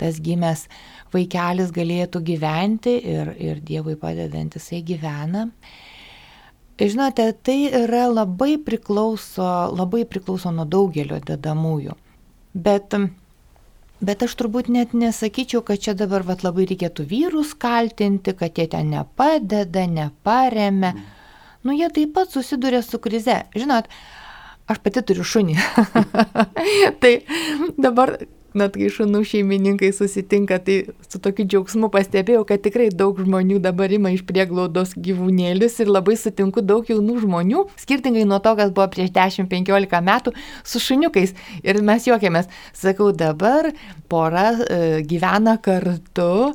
tas 0.00 0.20
gimęs 0.24 0.66
vaikelis 1.12 1.72
galėtų 1.76 2.24
gyventi 2.24 2.96
ir, 3.12 3.34
ir 3.36 3.60
Dievui 3.60 3.98
padedant 4.00 4.56
jisai 4.56 4.80
gyvena. 4.86 5.50
Žinote, 6.80 7.26
tai 7.44 7.66
yra 7.76 8.06
labai 8.08 8.54
priklauso, 8.64 9.44
labai 9.76 10.06
priklauso 10.08 10.48
nuo 10.54 10.64
daugelio 10.64 11.18
dedamųjų. 11.20 11.92
Bet, 12.56 12.96
bet 14.00 14.24
aš 14.24 14.36
turbūt 14.40 14.70
net 14.72 14.94
nesakyčiau, 14.96 15.62
kad 15.66 15.82
čia 15.84 15.94
dabar 15.98 16.24
vat, 16.26 16.44
labai 16.46 16.66
reikėtų 16.70 17.06
vyrus 17.10 17.52
kaltinti, 17.58 18.34
kad 18.36 18.58
jie 18.58 18.68
ten 18.72 18.92
nepadeda, 18.94 19.86
neparemia. 19.86 20.94
Nu, 21.64 21.76
jie 21.76 21.90
taip 21.92 22.14
pat 22.16 22.32
susiduria 22.32 22.80
su 22.82 22.98
krize. 23.02 23.42
Žinot, 23.56 23.90
aš 24.70 24.80
pati 24.80 25.04
turiu 25.04 25.26
šunį. 25.26 25.58
tai 27.02 27.14
dabar 27.76 28.16
Net 28.50 28.74
kai 28.74 28.88
šunų 28.90 29.20
šeimininkai 29.30 29.92
susitinka, 29.94 30.58
tai 30.66 30.80
su 31.06 31.20
tokiu 31.22 31.44
džiaugsmu 31.46 31.90
pastebėjau, 31.94 32.42
kad 32.48 32.62
tikrai 32.64 32.88
daug 32.90 33.18
žmonių 33.22 33.60
dabar 33.62 33.92
ima 33.94 34.10
iš 34.10 34.24
prieglaudos 34.26 34.96
gyvūnėlius 34.98 35.78
ir 35.84 35.92
labai 35.92 36.16
sutinku 36.18 36.64
daug 36.66 36.88
jaunų 36.90 37.20
žmonių, 37.22 37.62
skirtingai 37.78 38.24
nuo 38.26 38.40
to, 38.42 38.56
kas 38.58 38.72
buvo 38.74 38.88
prieš 38.90 39.12
10-15 39.14 40.02
metų, 40.08 40.34
su 40.66 40.82
šuniukais. 40.82 41.36
Ir 41.62 41.78
mes 41.86 42.08
juokiamės, 42.10 42.50
sakau, 42.74 43.12
dabar 43.14 43.70
pora 44.10 44.48
e, 44.58 44.80
gyvena 45.06 45.54
kartu 45.62 46.50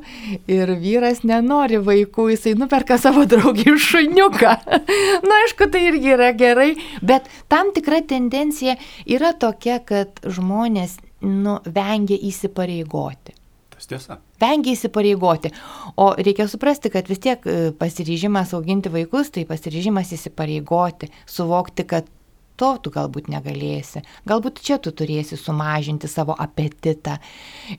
ir 0.52 0.74
vyras 0.82 1.24
nenori 1.24 1.80
vaikų, 1.80 2.28
jisai 2.34 2.56
nuperka 2.60 3.00
savo 3.00 3.24
draugį 3.24 3.78
šuniuką. 3.88 4.54
Na, 5.28 5.40
aišku, 5.46 5.72
tai 5.72 5.86
irgi 5.88 6.12
yra 6.18 6.32
gerai, 6.36 6.74
bet 7.00 7.32
tam 7.48 7.72
tikra 7.76 8.04
tendencija 8.04 8.76
yra 9.08 9.32
tokia, 9.32 9.80
kad 9.80 10.20
žmonės 10.28 11.00
nu, 11.24 11.58
vengia 11.64 12.18
įsipareigoti. 12.28 13.36
Tas 13.76 13.88
tiesa. 13.90 14.18
Vengia 14.40 14.72
įsipareigoti. 14.72 15.52
O 16.00 16.10
reikia 16.16 16.46
suprasti, 16.48 16.90
kad 16.92 17.08
vis 17.12 17.20
tiek 17.24 17.44
e, 17.44 17.56
pasiryžimas 17.76 18.54
auginti 18.56 18.92
vaikus, 18.92 19.32
tai 19.34 19.44
pasiryžimas 19.48 20.14
įsipareigoti, 20.16 21.10
suvokti, 21.28 21.84
kad 21.88 22.08
to 22.56 22.70
tu 22.80 22.92
galbūt 22.92 23.28
negalėsi, 23.32 24.02
galbūt 24.28 24.62
čia 24.64 24.78
tu 24.82 24.92
turėsi 24.96 25.36
sumažinti 25.36 26.08
savo 26.08 26.32
apetitą. 26.40 27.18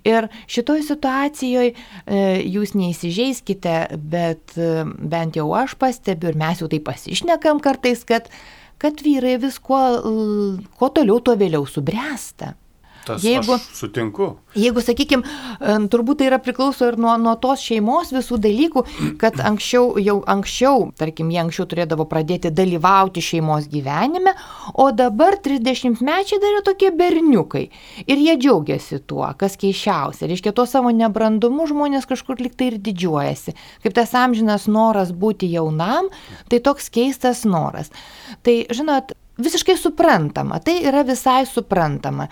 Ir 0.06 0.30
šitoj 0.50 0.84
situacijoje 0.86 1.73
jūs 2.45 2.76
neįsižeiskite, 2.78 3.80
bet 3.97 4.54
e, 4.54 4.86
bent 4.86 5.39
jau 5.39 5.50
aš 5.58 5.73
pastebiu 5.82 6.32
ir 6.32 6.39
mes 6.39 6.62
jau 6.62 6.69
tai 6.71 6.82
pasišnekam 6.91 7.62
kartais, 7.63 8.06
kad, 8.08 8.30
kad 8.82 9.02
vyrai 9.02 9.38
vis 9.41 9.58
kuo, 9.58 9.82
kuo 10.78 10.93
toliau, 10.93 11.19
tuo 11.26 11.38
vėliau 11.39 11.65
subręsta. 11.69 12.54
Tas 13.08 13.24
jeigu, 13.24 13.56
sutinku. 13.74 14.28
Jeigu, 14.58 14.82
sakykime, 14.84 15.24
turbūt 15.91 16.20
tai 16.20 16.28
yra 16.30 16.39
priklauso 16.43 16.88
ir 16.89 16.98
nuo, 17.00 17.13
nuo 17.22 17.36
tos 17.39 17.62
šeimos 17.63 18.12
visų 18.15 18.39
dalykų, 18.43 18.84
kad 19.22 19.38
anksčiau, 19.43 19.93
jau 20.02 20.17
anksčiau, 20.28 20.89
tarkim, 21.00 21.30
jie 21.32 21.39
anksčiau 21.43 21.67
turėdavo 21.72 22.08
pradėti 22.10 22.52
dalyvauti 22.52 23.24
šeimos 23.24 23.70
gyvenime, 23.72 24.34
o 24.74 24.89
dabar 24.96 25.38
30 25.43 26.02
mečiai 26.04 26.41
dar 26.43 26.58
yra 26.58 26.63
tokie 26.67 26.91
berniukai. 26.96 27.67
Ir 28.08 28.24
jie 28.24 28.36
džiaugiasi 28.41 29.00
tuo, 29.08 29.28
kas 29.39 29.56
keišiausia. 29.62 30.28
Reiškia, 30.32 30.56
tuo 30.58 30.67
savo 30.70 30.91
nebrandumu 30.96 31.67
žmonės 31.70 32.10
kažkur 32.10 32.41
liktai 32.43 32.74
ir 32.74 32.82
didžiuojasi. 32.84 33.56
Kaip 33.86 33.96
tas 33.98 34.15
amžinas 34.17 34.67
noras 34.72 35.13
būti 35.15 35.50
jaunam, 35.54 36.12
tai 36.52 36.60
toks 36.63 36.91
keistas 36.93 37.46
noras. 37.48 37.93
Tai, 38.43 38.60
žinot, 38.74 39.15
visiškai 39.38 39.78
suprantama, 39.78 40.60
tai 40.60 40.82
yra 40.88 41.04
visai 41.08 41.46
suprantama. 41.46 42.28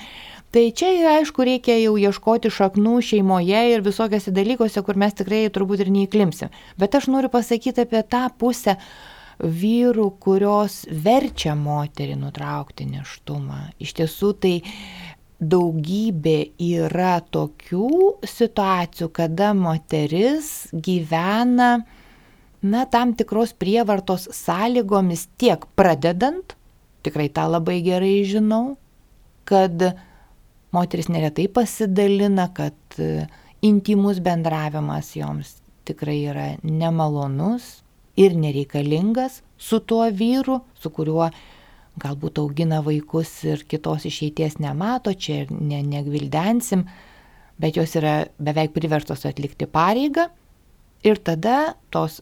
Tai 0.55 0.69
čia, 0.71 0.87
aišku, 1.19 1.43
reikia 1.43 1.73
jau 1.81 1.97
ieškoti 1.99 2.47
šaknų 2.47 2.93
šeimoje 3.03 3.63
ir 3.73 3.81
visokiose 3.83 4.31
dalykuose, 4.31 4.79
kur 4.87 4.95
mes 4.95 5.11
tikrai 5.11 5.41
turbūt 5.51 5.83
ir 5.83 5.89
neįklimsim. 5.91 6.53
Bet 6.79 6.95
aš 6.95 7.09
noriu 7.11 7.27
pasakyti 7.33 7.83
apie 7.83 7.99
tą 8.07 8.29
pusę 8.39 8.77
vyrų, 9.43 10.05
kurios 10.23 10.85
verčia 10.87 11.57
moterį 11.59 12.15
nutraukti 12.21 12.87
neštumą. 12.87 13.59
Iš 13.83 13.91
tiesų 13.99 14.31
tai 14.39 14.53
daugybė 15.43 16.37
yra 16.69 17.17
tokių 17.19 17.91
situacijų, 18.23 19.11
kada 19.11 19.51
moteris 19.59 20.69
gyvena, 20.71 21.83
na, 22.63 22.87
tam 22.87 23.11
tikros 23.19 23.51
prievartos 23.59 24.31
sąlygomis 24.39 25.27
tiek 25.35 25.67
pradedant, 25.75 26.55
tikrai 27.03 27.27
tą 27.27 27.51
labai 27.51 27.81
gerai 27.83 28.21
žinau, 28.23 28.77
kad 29.43 29.89
moteris 30.75 31.09
neretai 31.11 31.47
pasidalina, 31.51 32.49
kad 32.55 32.99
e, 32.99 33.25
intimus 33.65 34.21
bendravimas 34.23 35.13
joms 35.15 35.55
tikrai 35.87 36.19
yra 36.31 36.47
nemalonus 36.63 37.81
ir 38.19 38.35
nereikalingas 38.37 39.41
su 39.57 39.79
tuo 39.79 40.05
vyru, 40.11 40.59
su 40.79 40.91
kuriuo 40.91 41.29
galbūt 42.01 42.39
augina 42.41 42.81
vaikus 42.83 43.31
ir 43.47 43.63
kitos 43.69 44.05
išeities 44.09 44.57
nemato, 44.59 45.13
čia 45.13 45.45
ne, 45.49 45.81
negvildensim, 45.85 46.83
bet 47.61 47.77
jos 47.79 47.95
yra 47.99 48.25
beveik 48.39 48.73
priverstos 48.75 49.25
atlikti 49.27 49.67
pareigą. 49.71 50.27
Ir 51.05 51.21
tada 51.23 51.75
tos 51.93 52.19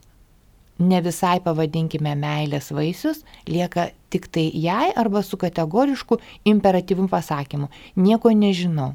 ne 0.83 0.99
visai 1.05 1.39
pavadinkime 1.43 2.13
meilės 2.19 2.71
vaisius, 2.75 3.23
lieka 3.47 3.89
tik 4.13 4.27
tai 4.33 4.47
jai 4.53 4.91
arba 4.95 5.23
su 5.25 5.39
kategorišku 5.41 6.19
imperatyvum 6.49 7.09
pasakymu. 7.11 7.69
Nieko 7.95 8.33
nežinau. 8.37 8.93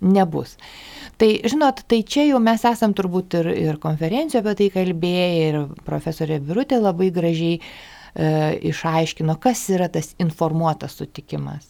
Nebus. 0.00 0.54
Tai, 1.20 1.28
žinot, 1.44 1.82
tai 1.84 2.00
čia 2.08 2.24
jau 2.24 2.38
mes 2.40 2.62
esam 2.64 2.94
turbūt 2.96 3.36
ir, 3.36 3.50
ir 3.68 3.80
konferencijų 3.82 4.40
apie 4.40 4.54
tai 4.56 4.68
kalbėję, 4.72 5.26
ir 5.50 5.58
profesorė 5.84 6.38
Birutė 6.40 6.78
labai 6.80 7.10
gražiai 7.12 7.58
e, 7.58 8.30
išaiškino, 8.70 9.36
kas 9.42 9.66
yra 9.74 9.90
tas 9.92 10.14
informuotas 10.24 10.96
sutikimas. 10.96 11.68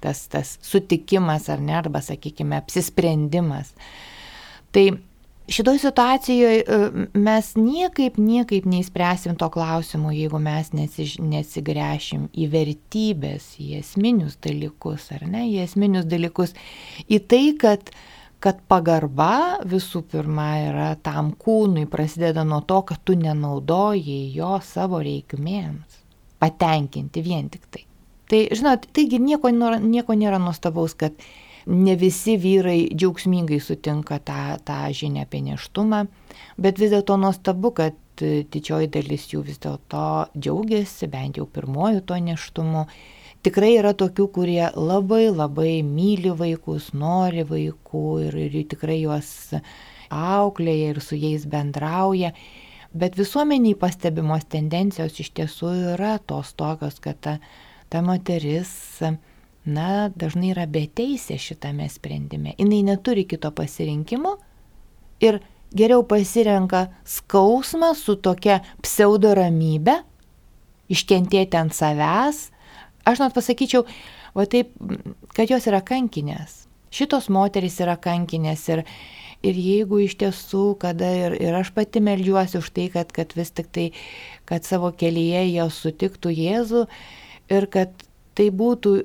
Tas, 0.00 0.24
tas 0.32 0.54
sutikimas 0.64 1.50
ar 1.52 1.60
ne, 1.60 1.76
arba, 1.76 2.00
sakykime, 2.00 2.56
apsisprendimas. 2.62 3.74
Tai 4.72 4.86
šitoj 5.50 5.78
situacijoje 5.78 6.64
mes 7.14 7.50
niekaip, 7.56 8.18
niekaip 8.18 8.66
neįspręsim 8.70 9.36
to 9.40 9.48
klausimo, 9.50 10.12
jeigu 10.14 10.38
mes 10.42 10.70
nesigręšim 10.74 12.28
į 12.30 12.46
vertybės, 12.52 13.52
į 13.62 13.80
esminius 13.80 14.38
dalykus, 14.42 15.10
ar 15.16 15.26
ne, 15.26 15.44
į 15.50 15.60
esminius 15.64 16.06
dalykus, 16.10 16.54
į 17.10 17.20
tai, 17.30 17.42
kad, 17.60 17.92
kad 18.42 18.62
pagarba 18.70 19.60
visų 19.66 20.04
pirma 20.12 20.48
yra 20.68 20.88
tam 21.02 21.34
kūnui, 21.34 21.88
prasideda 21.90 22.46
nuo 22.46 22.62
to, 22.62 22.82
kad 22.92 23.02
tu 23.04 23.18
nenaudoji 23.18 24.22
jo 24.36 24.56
savo 24.64 25.02
reikmėms, 25.04 26.00
patenkinti 26.40 27.26
vien 27.26 27.50
tik 27.52 27.66
tai. 27.70 27.86
Tai, 28.30 28.44
žinot, 28.54 28.86
taigi 28.94 29.18
nieko, 29.18 29.50
nieko 29.50 30.14
nėra 30.14 30.38
nuostabaus, 30.38 30.94
kad 30.94 31.16
ne 31.66 31.96
visi 31.96 32.36
vyrai 32.40 32.88
džiaugsmingai 32.94 33.60
sutinka 33.60 34.20
tą, 34.24 34.56
tą 34.64 34.78
žinią 34.96 35.26
apie 35.26 35.42
neštumą, 35.44 36.04
bet 36.58 36.80
vis 36.80 36.92
dėlto 36.94 37.18
nuostabu, 37.20 37.72
kad 37.76 37.98
didžioji 38.20 38.90
dalis 38.92 39.28
jų 39.32 39.44
vis 39.46 39.60
dėlto 39.62 40.04
džiaugiasi, 40.36 41.08
bent 41.10 41.40
jau 41.40 41.46
pirmoju 41.48 42.04
to 42.06 42.18
neštumu. 42.20 42.86
Tikrai 43.40 43.78
yra 43.78 43.94
tokių, 43.96 44.26
kurie 44.34 44.66
labai 44.76 45.30
labai 45.32 45.80
myli 45.86 46.32
vaikus, 46.36 46.90
nori 46.92 47.46
vaikų 47.48 48.04
ir, 48.26 48.36
ir 48.36 48.58
tikrai 48.68 48.98
juos 49.00 49.54
auklėja 50.10 50.90
ir 50.92 51.00
su 51.00 51.16
jais 51.16 51.46
bendrauja. 51.48 52.34
Bet 52.92 53.16
visuomeniai 53.16 53.78
pastebimos 53.78 54.44
tendencijos 54.50 55.20
iš 55.22 55.30
tiesų 55.38 55.72
yra 55.94 56.18
tos 56.18 56.52
tokios, 56.58 56.98
kad 57.00 57.20
ta, 57.22 57.36
ta 57.88 58.02
moteris 58.02 58.72
na, 59.64 60.08
dažnai 60.16 60.52
yra 60.54 60.66
beteisė 60.70 61.36
šitame 61.40 61.88
sprendime. 61.92 62.54
Jis 62.58 62.84
neturi 62.86 63.26
kito 63.28 63.50
pasirinkimo 63.52 64.36
ir 65.20 65.40
geriau 65.76 66.02
pasirenka 66.06 66.88
skausmą 67.04 67.92
su 67.94 68.16
tokia 68.16 68.60
pseudo 68.82 69.34
ramybė, 69.36 70.00
iškentėti 70.90 71.58
ant 71.60 71.76
savęs. 71.76 72.48
Aš 73.06 73.22
net 73.22 73.36
pasakyčiau, 73.36 73.86
va 74.34 74.46
taip, 74.50 74.72
kad 75.36 75.50
jos 75.50 75.68
yra 75.70 75.80
kankinės. 75.86 76.64
Šitos 76.90 77.28
moterys 77.30 77.78
yra 77.84 77.94
kankinės 78.02 78.64
ir, 78.72 78.82
ir 79.46 79.60
jeigu 79.62 80.00
iš 80.02 80.16
tiesų, 80.20 80.64
kada 80.82 81.06
ir, 81.14 81.36
ir 81.38 81.54
aš 81.54 81.70
pati 81.76 82.02
melžiuosi 82.02 82.58
už 82.58 82.72
tai, 82.74 82.88
kad, 82.90 83.12
kad 83.14 83.36
vis 83.38 83.54
tik 83.54 83.70
tai, 83.70 83.86
kad 84.48 84.66
savo 84.66 84.90
kelyje 84.90 85.46
jos 85.52 85.78
sutiktų 85.84 86.34
Jėzų 86.34 86.84
ir 87.54 87.68
kad 87.70 87.94
tai 88.34 88.50
būtų 88.50 88.96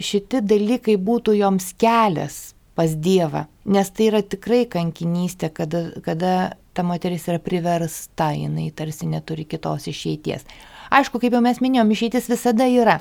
šiti 0.00 0.40
dalykai 0.44 0.96
būtų 1.00 1.36
joms 1.38 1.72
kelias 1.80 2.54
pas 2.78 2.94
Dievą, 2.96 3.44
nes 3.68 3.90
tai 3.92 4.08
yra 4.08 4.22
tikrai 4.24 4.64
kankinystė, 4.70 5.50
kada, 5.52 5.84
kada 6.04 6.34
ta 6.72 6.84
moteris 6.86 7.26
yra 7.28 7.40
priversta, 7.42 8.30
jinai 8.36 8.70
tarsi 8.76 9.08
neturi 9.10 9.44
kitos 9.44 9.88
išeities. 9.90 10.46
Aišku, 10.90 11.20
kaip 11.22 11.34
jau 11.36 11.42
mes 11.44 11.60
minėjom, 11.62 11.90
išeitis 11.94 12.30
visada 12.30 12.66
yra, 12.70 12.98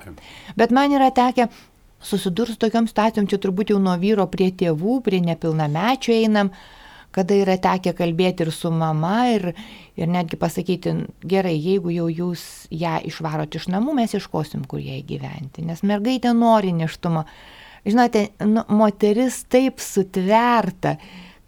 bet 0.59 0.73
man 0.75 0.93
yra 0.93 1.09
tekę 1.15 1.47
susidurti 2.01 2.55
su 2.55 2.61
tokiam 2.61 2.87
situacijom, 2.89 3.27
čia 3.29 3.39
turbūt 3.41 3.73
jau 3.73 3.79
nuo 3.81 3.95
vyro 3.99 4.27
prie 4.31 4.51
tėvų, 4.55 4.99
prie 5.05 5.21
nepilnamečio 5.23 6.15
einam, 6.15 6.51
kada 7.15 7.37
yra 7.37 7.57
tekę 7.61 7.93
kalbėti 7.97 8.45
ir 8.45 8.51
su 8.55 8.71
mama 8.73 9.29
ir, 9.33 9.51
ir 9.99 10.11
netgi 10.11 10.39
pasakyti, 10.39 10.95
gerai, 11.29 11.55
jeigu 11.57 11.93
jau 11.93 12.09
jūs 12.09 12.43
ją 12.73 12.99
išvarot 13.09 13.57
iš 13.59 13.69
namų, 13.73 13.97
mes 14.01 14.13
iškosim, 14.17 14.67
kur 14.69 14.81
jai 14.83 15.01
gyventi, 15.07 15.65
nes 15.65 15.81
mergaitė 15.85 16.35
nori 16.37 16.75
neštumo. 16.77 17.25
Žinote, 17.87 18.27
nu, 18.45 18.65
moteris 18.75 19.41
taip 19.49 19.79
sutverta, 19.81 20.97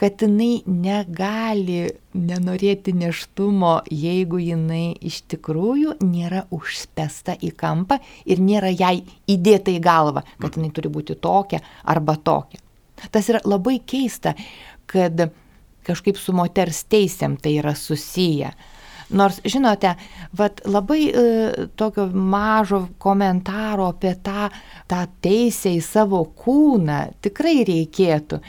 kad 0.01 0.23
jinai 0.23 0.63
negali 0.65 1.83
nenorėti 2.17 2.93
neštumo, 2.97 3.75
jeigu 3.93 4.39
jinai 4.41 4.95
iš 5.05 5.19
tikrųjų 5.29 5.99
nėra 6.01 6.47
užspesta 6.55 7.35
į 7.37 7.51
kampą 7.59 7.99
ir 8.25 8.41
nėra 8.41 8.71
jai 8.73 9.03
įdėta 9.29 9.69
į 9.75 9.83
galvą, 9.85 10.23
kad 10.41 10.57
jinai 10.57 10.71
turi 10.73 10.89
būti 10.89 11.19
tokia 11.21 11.61
arba 11.93 12.17
tokia. 12.17 12.63
Tas 13.13 13.29
yra 13.29 13.43
labai 13.45 13.77
keista, 13.85 14.33
kad 14.89 15.21
kažkaip 15.87 16.19
su 16.19 16.35
moters 16.35 16.83
teisėm 16.91 17.37
tai 17.41 17.57
yra 17.61 17.75
susiję. 17.77 18.51
Nors, 19.11 19.41
žinote, 19.43 19.91
vat, 20.39 20.61
labai 20.71 21.01
e, 21.09 21.23
tokio 21.75 22.05
mažo 22.15 22.85
komentaro 23.01 23.89
apie 23.91 24.13
tą, 24.23 24.47
tą 24.87 25.01
teisę 25.23 25.73
į 25.75 25.81
savo 25.83 26.21
kūną 26.39 27.01
tikrai 27.23 27.57
reikėtų. 27.67 28.39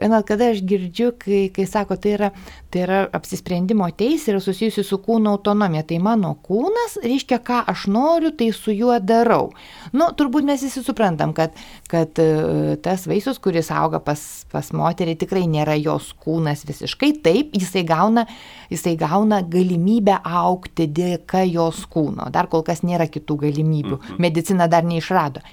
Na, 0.00 0.22
kada 0.24 0.50
aš 0.54 0.62
girdžiu, 0.64 1.10
kai, 1.20 1.50
kai 1.52 1.66
sako, 1.68 1.96
tai 2.00 2.14
yra, 2.16 2.30
tai 2.72 2.84
yra 2.86 3.00
apsisprendimo 3.16 3.84
teisė 3.92 4.32
yra 4.32 4.40
susijusi 4.40 4.84
su 4.86 4.96
kūno 5.02 5.34
autonomija. 5.36 5.84
Tai 5.90 5.98
mano 6.04 6.30
kūnas 6.46 6.96
reiškia, 7.04 7.40
ką 7.44 7.58
aš 7.68 7.84
noriu, 7.92 8.30
tai 8.32 8.48
su 8.56 8.72
juo 8.72 8.96
darau. 9.04 9.50
Nu, 9.92 10.08
turbūt 10.16 10.46
mes 10.48 10.64
visi 10.64 10.80
suprantam, 10.86 11.34
kad, 11.36 11.52
kad 11.90 12.16
e, 12.22 12.76
tas 12.84 13.04
vaisius, 13.10 13.40
kuris 13.44 13.68
auga 13.74 14.00
pas, 14.04 14.22
pas 14.52 14.72
moterį, 14.76 15.18
tikrai 15.20 15.44
nėra 15.50 15.76
jos 15.76 16.14
kūnas 16.24 16.64
visiškai. 16.68 17.12
Taip, 17.26 17.52
jisai 17.60 17.84
gauna, 17.88 18.24
jisai 18.72 18.96
gauna 19.00 19.42
galimybę 19.44 20.16
aukti 20.24 20.88
dėka 20.88 21.44
jos 21.50 21.84
kūno. 21.92 22.30
Dar 22.32 22.48
kol 22.48 22.64
kas 22.64 22.80
nėra 22.86 23.10
kitų 23.12 23.42
galimybių. 23.44 23.98
Mhm. 24.00 24.22
Medicina 24.22 24.70
dar 24.70 24.88
neišrado. 24.88 25.44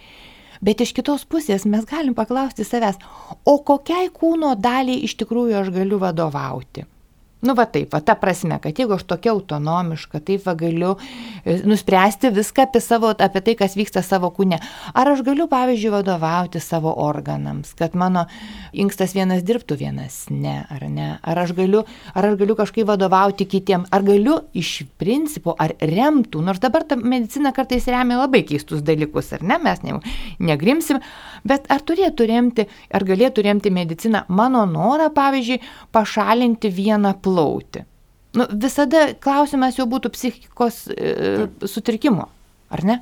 Bet 0.61 0.81
iš 0.81 0.93
kitos 0.97 1.25
pusės 1.29 1.67
mes 1.69 1.85
galim 1.85 2.15
paklausti 2.17 2.65
savęs, 2.65 2.99
o 3.45 3.57
kokiai 3.63 4.09
kūno 4.13 4.55
daliai 4.57 5.03
iš 5.05 5.17
tikrųjų 5.21 5.61
aš 5.61 5.73
galiu 5.75 6.01
vadovauti? 6.01 6.87
Nu 7.39 7.53
va 7.53 7.67
taip, 7.69 7.91
va 7.93 7.99
ta 8.01 8.15
prasme, 8.17 8.55
kad 8.57 8.79
jeigu 8.79 8.95
aš 8.95 9.03
tokia 9.05 9.29
autonomiška, 9.35 10.23
taip 10.25 10.41
va 10.47 10.55
galiu 10.57 10.95
e, 10.97 11.59
nuspręsti 11.69 12.31
viską 12.33 12.63
apie, 12.65 12.79
savo, 12.81 13.11
apie 13.13 13.43
tai, 13.45 13.53
kas 13.59 13.75
vyksta 13.77 14.01
savo 14.01 14.31
kūne. 14.33 14.57
Ar 14.97 15.11
aš 15.11 15.21
galiu, 15.27 15.45
pavyzdžiui, 15.51 15.91
vadovauti 15.93 16.57
savo 16.63 16.95
organams, 17.03 17.75
kad 17.77 17.93
mano 17.93 18.23
inkstas 18.73 19.13
vienas 19.13 19.43
dirbtų, 19.45 19.77
vienas 19.77 20.23
ne, 20.33 20.63
ar 20.73 20.87
ne? 20.89 21.11
Ar 21.21 21.43
aš 21.43 21.53
galiu, 21.59 21.83
ar 22.17 22.25
aš 22.31 22.39
galiu 22.41 22.55
kažkaip 22.57 22.89
vadovauti 22.89 23.45
kitiem, 23.45 23.85
ar 23.93 24.07
galiu 24.07 24.39
iš 24.57 24.87
principo, 24.97 25.53
ar 25.61 25.75
remtų, 25.77 26.41
nors 26.41 26.63
dabar 26.63 26.87
ta 26.89 26.97
medicina 26.97 27.53
kartais 27.53 27.85
remia 27.85 28.17
labai 28.23 28.41
keistus 28.49 28.81
dalykus, 28.81 29.29
ar 29.37 29.45
ne, 29.45 29.59
mes 29.61 29.85
ne, 29.85 29.99
negrimsim, 30.41 31.03
bet 31.45 31.69
ar 31.69 31.85
turėtų 31.85 32.31
remti, 32.33 32.65
ar 32.89 33.05
galėtų 33.05 33.45
remti 33.45 33.69
medicina 33.77 34.25
mano 34.25 34.65
norą, 34.65 35.11
pavyzdžiui, 35.13 35.61
pašalinti 35.93 36.73
vieną 36.73 37.13
plauti. 37.27 37.83
Nu, 38.37 38.47
visada 38.63 39.11
klausimas 39.19 39.77
jau 39.79 39.87
būtų 39.89 40.11
psichikos 40.13 40.83
e, 40.93 41.47
sutrikimo, 41.67 42.27
ar 42.71 42.83
ne? 42.87 42.99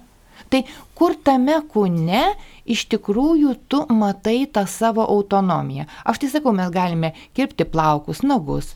Tai 0.51 0.61
kur 0.97 1.15
tame 1.26 1.57
kūne 1.71 2.28
iš 2.69 2.86
tikrųjų 2.91 3.55
tu 3.71 3.82
matai 3.93 4.43
tą 4.51 4.65
savo 4.69 5.05
autonomiją? 5.05 5.88
Aš 6.05 6.21
tai 6.23 6.32
sakau, 6.32 6.53
mes 6.55 6.71
galime 6.73 7.13
kirpti 7.38 7.65
plaukus, 7.67 8.21
nagus, 8.23 8.76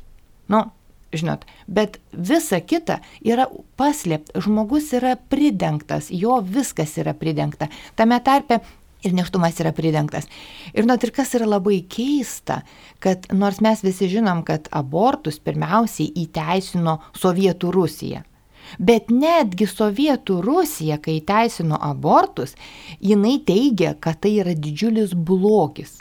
nu, 0.51 0.65
žinot, 1.13 1.45
bet 1.67 1.99
visa 2.13 2.59
kita 2.61 2.99
yra 3.25 3.47
paslėpta, 3.79 4.41
žmogus 4.43 4.91
yra 4.97 5.15
pridengtas, 5.31 6.09
jo 6.13 6.39
viskas 6.45 6.95
yra 7.01 7.15
pridengta. 7.17 7.69
Tame 7.97 8.19
tarpe 8.25 8.61
ir 9.03 9.13
neštumas 9.15 9.59
yra 9.63 9.71
pridengtas. 9.75 10.27
Ir 10.73 10.87
nors 10.87 11.03
ir 11.05 11.13
kas 11.15 11.33
yra 11.37 11.47
labai 11.49 11.81
keista, 11.89 12.61
kad 13.03 13.29
nors 13.33 13.61
mes 13.63 13.83
visi 13.85 14.09
žinom, 14.11 14.43
kad 14.47 14.67
abortus 14.75 15.39
pirmiausiai 15.39 16.11
įteisino 16.25 16.99
Sovietų 17.17 17.71
Rusija. 17.75 18.25
Bet 18.77 19.09
netgi 19.09 19.65
Sovietų 19.65 20.43
Rusija, 20.45 20.99
kai 21.01 21.17
teisino 21.25 21.79
abortus, 21.81 22.53
jinai 23.01 23.39
teigia, 23.45 23.95
kad 23.97 24.19
tai 24.21 24.35
yra 24.43 24.53
didžiulis 24.53 25.15
blogis. 25.15 25.97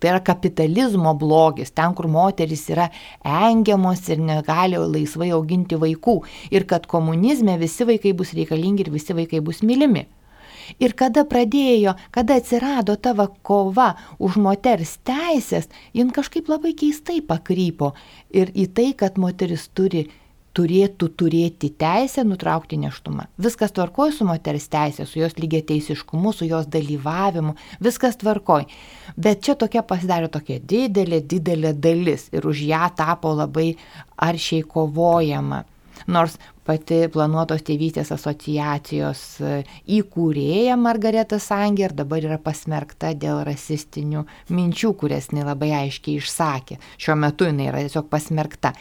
Tai 0.00 0.14
yra 0.14 0.20
kapitalizmo 0.24 1.12
blogis, 1.20 1.72
ten, 1.76 1.92
kur 1.96 2.08
moteris 2.08 2.66
yra 2.72 2.88
engiamos 3.24 4.06
ir 4.08 4.20
negali 4.24 4.80
laisvai 4.80 5.28
auginti 5.36 5.76
vaikų. 5.80 6.20
Ir 6.52 6.64
kad 6.68 6.88
komunizme 6.88 7.58
visi 7.60 7.84
vaikai 7.88 8.14
bus 8.16 8.32
reikalingi 8.36 8.86
ir 8.86 8.92
visi 8.94 9.16
vaikai 9.16 9.42
bus 9.44 9.60
mylimi. 9.60 10.06
Ir 10.82 10.94
kada 10.98 11.24
pradėjo, 11.28 11.96
kada 12.14 12.38
atsirado 12.40 12.96
tavo 12.96 13.28
kova 13.46 13.92
už 14.18 14.38
moters 14.42 14.98
teisės, 15.06 15.70
jin 15.96 16.12
kažkaip 16.14 16.50
labai 16.50 16.74
keistai 16.78 17.20
pakrypo 17.24 17.94
ir 18.30 18.52
į 18.54 18.70
tai, 18.74 18.90
kad 18.96 19.20
moteris 19.20 19.68
turi 19.74 20.08
turėtų 20.56 21.08
turėti 21.18 21.70
teisę 21.78 22.24
nutraukti 22.26 22.78
neštumą. 22.80 23.28
Viskas 23.40 23.72
tvarkoj 23.76 24.12
su 24.16 24.26
moters 24.26 24.66
teisė, 24.72 25.06
su 25.06 25.20
jos 25.20 25.36
lygiai 25.38 25.62
teisiškumu, 25.66 26.32
su 26.34 26.48
jos 26.48 26.66
dalyvavimu, 26.70 27.54
viskas 27.82 28.18
tvarkoj. 28.20 28.66
Bet 29.16 29.44
čia 29.46 29.56
tokia 29.58 29.84
pasidarė 29.86 30.30
tokia 30.32 30.58
didelė, 30.58 31.22
didelė 31.22 31.74
dalis 31.78 32.28
ir 32.34 32.46
už 32.50 32.64
ją 32.66 32.90
tapo 32.98 33.34
labai 33.38 33.74
aršiai 34.18 34.66
kovojama. 34.66 35.64
Nors 36.10 36.38
pati 36.70 37.08
planuotos 37.10 37.64
tėvystės 37.66 38.12
asociacijos 38.14 39.20
e, 39.42 39.52
įkūrėja 39.98 40.76
Margareta 40.78 41.40
Sanger 41.42 41.94
dabar 41.96 42.22
yra 42.22 42.38
pasmerkta 42.42 43.10
dėl 43.18 43.42
rasistinių 43.48 44.22
minčių, 44.54 44.92
kurias 45.00 45.30
jinai 45.32 45.48
labai 45.48 45.72
aiškiai 45.80 46.20
išsakė. 46.20 46.78
Šiuo 47.00 47.16
metu 47.18 47.48
jinai 47.48 47.70
yra 47.72 47.82
tiesiog 47.82 48.06
pasmerkta. 48.12 48.74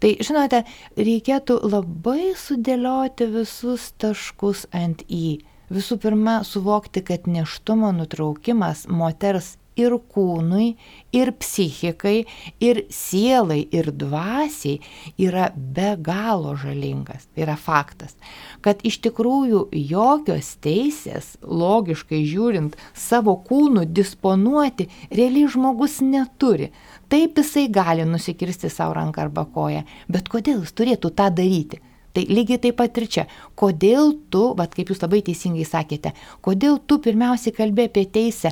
Tai, 0.00 0.14
žinote, 0.24 0.62
reikėtų 0.96 1.58
labai 1.68 2.32
sudėlioti 2.40 3.28
visus 3.34 3.90
taškus 4.00 4.64
ant 4.72 5.04
į. 5.12 5.42
Visų 5.70 6.00
pirma, 6.02 6.40
suvokti, 6.46 7.04
kad 7.04 7.28
neštumo 7.28 7.92
nutraukimas 7.98 8.86
moters 8.88 9.58
ir 9.80 9.96
kūnui, 10.12 10.74
ir 11.16 11.32
psichikai, 11.40 12.24
ir 12.62 12.82
sielai, 12.92 13.62
ir 13.74 13.90
dvasiai 13.96 14.78
yra 15.20 15.50
be 15.56 15.94
galo 15.98 16.54
žalingas. 16.60 17.26
Tai 17.32 17.44
yra 17.46 17.56
faktas, 17.60 18.16
kad 18.64 18.84
iš 18.86 19.00
tikrųjų 19.06 19.66
jokios 19.90 20.54
teisės, 20.64 21.34
logiškai 21.42 22.22
žiūrint, 22.28 22.78
savo 22.94 23.36
kūnų 23.48 23.86
disponuoti 23.90 24.90
realiai 25.10 25.50
žmogus 25.50 26.00
neturi. 26.04 26.70
Taip 27.10 27.38
jisai 27.40 27.66
gali 27.72 28.06
nusikirsti 28.06 28.70
savo 28.70 28.94
ranką 29.00 29.26
arba 29.26 29.46
koją, 29.50 29.86
bet 30.08 30.28
kodėl 30.30 30.62
jis 30.62 30.76
turėtų 30.78 31.14
tą 31.16 31.30
daryti? 31.34 31.80
Tai 32.10 32.24
lygiai 32.26 32.58
taip 32.58 32.78
pat 32.80 32.96
ir 32.98 33.06
čia. 33.06 33.24
Kodėl 33.58 34.16
tu, 34.34 34.50
vad 34.58 34.74
kaip 34.74 34.90
jūs 34.90 35.02
labai 35.04 35.20
teisingai 35.26 35.66
sakėte, 35.66 36.10
kodėl 36.42 36.80
tu 36.82 36.98
pirmiausiai 37.02 37.54
kalbė 37.54 37.86
apie 37.90 38.06
teisę 38.10 38.50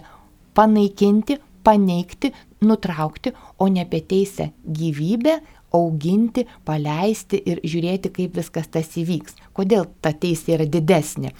panaikinti, 0.58 1.38
paneigti, 1.66 2.32
nutraukti, 2.66 3.32
o 3.58 3.68
ne 3.70 3.86
apie 3.86 4.02
teisę 4.10 4.50
gyvybę 4.66 5.38
auginti, 5.74 6.46
paleisti 6.64 7.40
ir 7.44 7.60
žiūrėti, 7.62 8.12
kaip 8.14 8.38
viskas 8.38 8.70
tas 8.72 8.94
įvyks. 8.98 9.36
Kodėl 9.56 9.86
ta 10.02 10.14
teisė 10.16 10.56
yra 10.56 10.68
didesnė. 10.68 11.34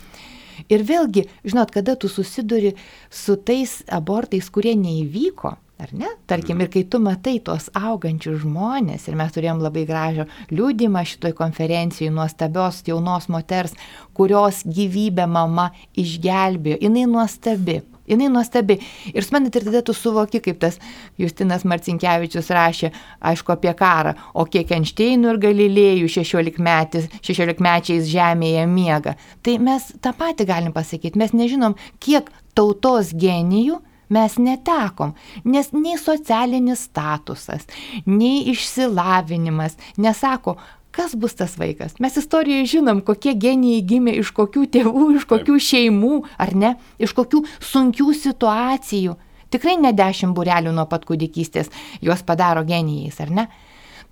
Ir 0.69 0.83
vėlgi, 0.85 1.25
žinot, 1.47 1.73
kada 1.73 1.95
tu 1.97 2.11
susiduri 2.11 2.75
su 3.11 3.39
tais 3.39 3.81
abortais, 3.95 4.51
kurie 4.53 4.75
neįvyko, 4.77 5.57
Ar 5.79 5.93
ne? 5.95 6.09
Tarkim, 6.27 6.59
ir 6.59 6.71
kai 6.75 6.81
tu 6.91 6.99
matai 6.99 7.37
tuos 7.47 7.69
augančius 7.79 8.41
žmonės, 8.43 9.05
ir 9.07 9.15
mes 9.19 9.31
turėjom 9.31 9.61
labai 9.63 9.85
gražią 9.87 10.25
liūdimą 10.51 11.05
šitoj 11.07 11.37
konferencijai 11.39 12.11
nuostabios 12.11 12.81
jaunos 12.89 13.29
moters, 13.31 13.77
kurios 14.11 14.65
gyvybę 14.67 15.29
mama 15.31 15.69
išgelbėjo, 15.95 16.81
jinai 16.83 17.07
nuostabi, 17.07 17.79
jinai 18.09 18.31
nuostabi. 18.33 18.79
Ir 19.13 19.27
suprantat, 19.27 19.59
ir 19.59 19.69
tada 19.69 19.83
tu 19.87 19.95
suvoki, 19.97 20.41
kaip 20.45 20.61
tas 20.63 20.79
Justinas 21.21 21.67
Marcinkievičius 21.69 22.51
rašė, 22.55 22.93
aišku, 23.31 23.55
apie 23.55 23.75
karą, 23.79 24.15
o 24.35 24.47
kiek 24.49 24.73
Einšteinų 24.79 25.35
ir 25.35 25.43
Galilėjų 25.49 26.13
16, 26.19 27.21
16 27.21 27.65
mečiais 27.65 28.09
žemėje 28.11 28.65
miega. 28.71 29.19
Tai 29.43 29.59
mes 29.63 29.93
tą 30.03 30.15
patį 30.17 30.49
galim 30.49 30.75
pasakyti, 30.77 31.19
mes 31.21 31.37
nežinom, 31.37 31.77
kiek 32.03 32.33
tautos 32.59 33.13
genijų 33.17 33.83
mes 34.09 34.39
netekom, 34.41 35.13
nes 35.45 35.71
nei 35.77 35.99
socialinis 36.01 36.87
statusas, 36.89 37.67
nei 38.07 38.47
išsilavinimas 38.53 39.77
nesako, 40.01 40.57
kas 40.95 41.15
bus 41.15 41.37
tas 41.39 41.57
vaikas. 41.59 41.97
Mes 42.03 42.17
istorijoje 42.17 42.67
žinom, 42.75 43.01
kokie 43.07 43.35
genijai 43.39 43.85
gimė 43.87 44.17
iš 44.21 44.33
kokių 44.37 44.67
tėvų, 44.75 45.07
iš 45.19 45.27
kokių 45.31 45.57
Taip. 45.59 45.67
šeimų, 45.69 46.15
ar 46.41 46.55
ne, 46.55 46.75
iš 46.99 47.15
kokių 47.17 47.45
sunkių 47.71 48.13
situacijų. 48.19 49.17
Tikrai 49.49 49.79
ne 49.81 49.95
dešimt 49.97 50.37
burelių 50.37 50.75
nuo 50.77 50.85
pat 50.91 51.07
kūdikystės 51.09 51.71
juos 52.05 52.25
padaro 52.27 52.65
genijais, 52.69 53.21
ar 53.25 53.33
ne? 53.33 53.47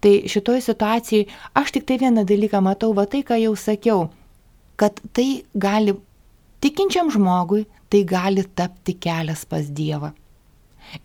Tai 0.01 0.13
šitoje 0.29 0.63
situacijoje 0.65 1.27
aš 1.57 1.73
tik 1.77 1.87
tai 1.89 1.99
vieną 2.01 2.25
dalyką 2.29 2.61
matau, 2.65 2.93
va 2.97 3.07
tai, 3.09 3.23
ką 3.25 3.39
jau 3.41 3.55
sakiau, 3.57 4.07
kad 4.81 5.01
tai 5.17 5.43
gali, 5.57 5.97
tikinčiam 6.61 7.11
žmogui, 7.13 7.65
tai 7.93 8.05
gali 8.09 8.45
tapti 8.57 8.97
kelias 9.01 9.45
pas 9.49 9.69
Dievą. 9.73 10.13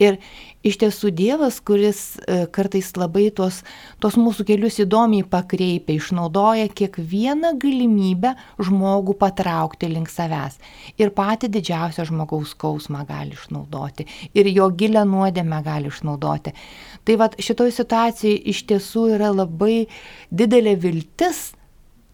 Ir 0.01 0.17
iš 0.65 0.77
tiesų 0.81 1.11
Dievas, 1.15 1.59
kuris 1.65 2.01
e, 2.21 2.45
kartais 2.53 2.91
labai 2.99 3.29
tos, 3.35 3.61
tos 4.03 4.17
mūsų 4.19 4.45
kelius 4.49 4.79
įdomiai 4.83 5.25
pakreipia, 5.27 5.95
išnaudoja 5.97 6.69
kiekvieną 6.77 7.53
galimybę 7.61 8.33
žmogų 8.61 9.15
patraukti 9.21 9.89
link 9.91 10.11
savęs. 10.11 10.59
Ir 11.01 11.13
pati 11.17 11.49
didžiausią 11.51 12.07
žmogaus 12.09 12.53
skausmą 12.55 13.05
gali 13.09 13.37
išnaudoti. 13.37 14.07
Ir 14.37 14.51
jo 14.51 14.69
gilę 14.75 15.05
nuodėmę 15.07 15.63
gali 15.65 15.91
išnaudoti. 15.91 16.53
Tai 17.05 17.17
vad 17.21 17.39
šitoj 17.41 17.73
situacijai 17.73 18.37
iš 18.53 18.65
tiesų 18.69 19.07
yra 19.15 19.31
labai 19.33 19.87
didelė 20.29 20.77
viltis 20.79 21.51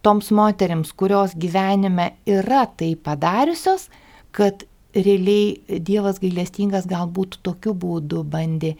toms 0.05 0.31
moteriams, 0.31 0.93
kurios 0.95 1.35
gyvenime 1.35 2.13
yra 2.29 2.65
tai 2.79 2.93
padariusios, 2.95 3.89
kad 4.31 4.63
realiai 4.97 5.79
Dievas 5.79 6.21
gailestingas 6.21 6.87
galbūt 6.89 7.39
tokiu 7.45 7.73
būdu 7.77 8.23
bandė 8.27 8.75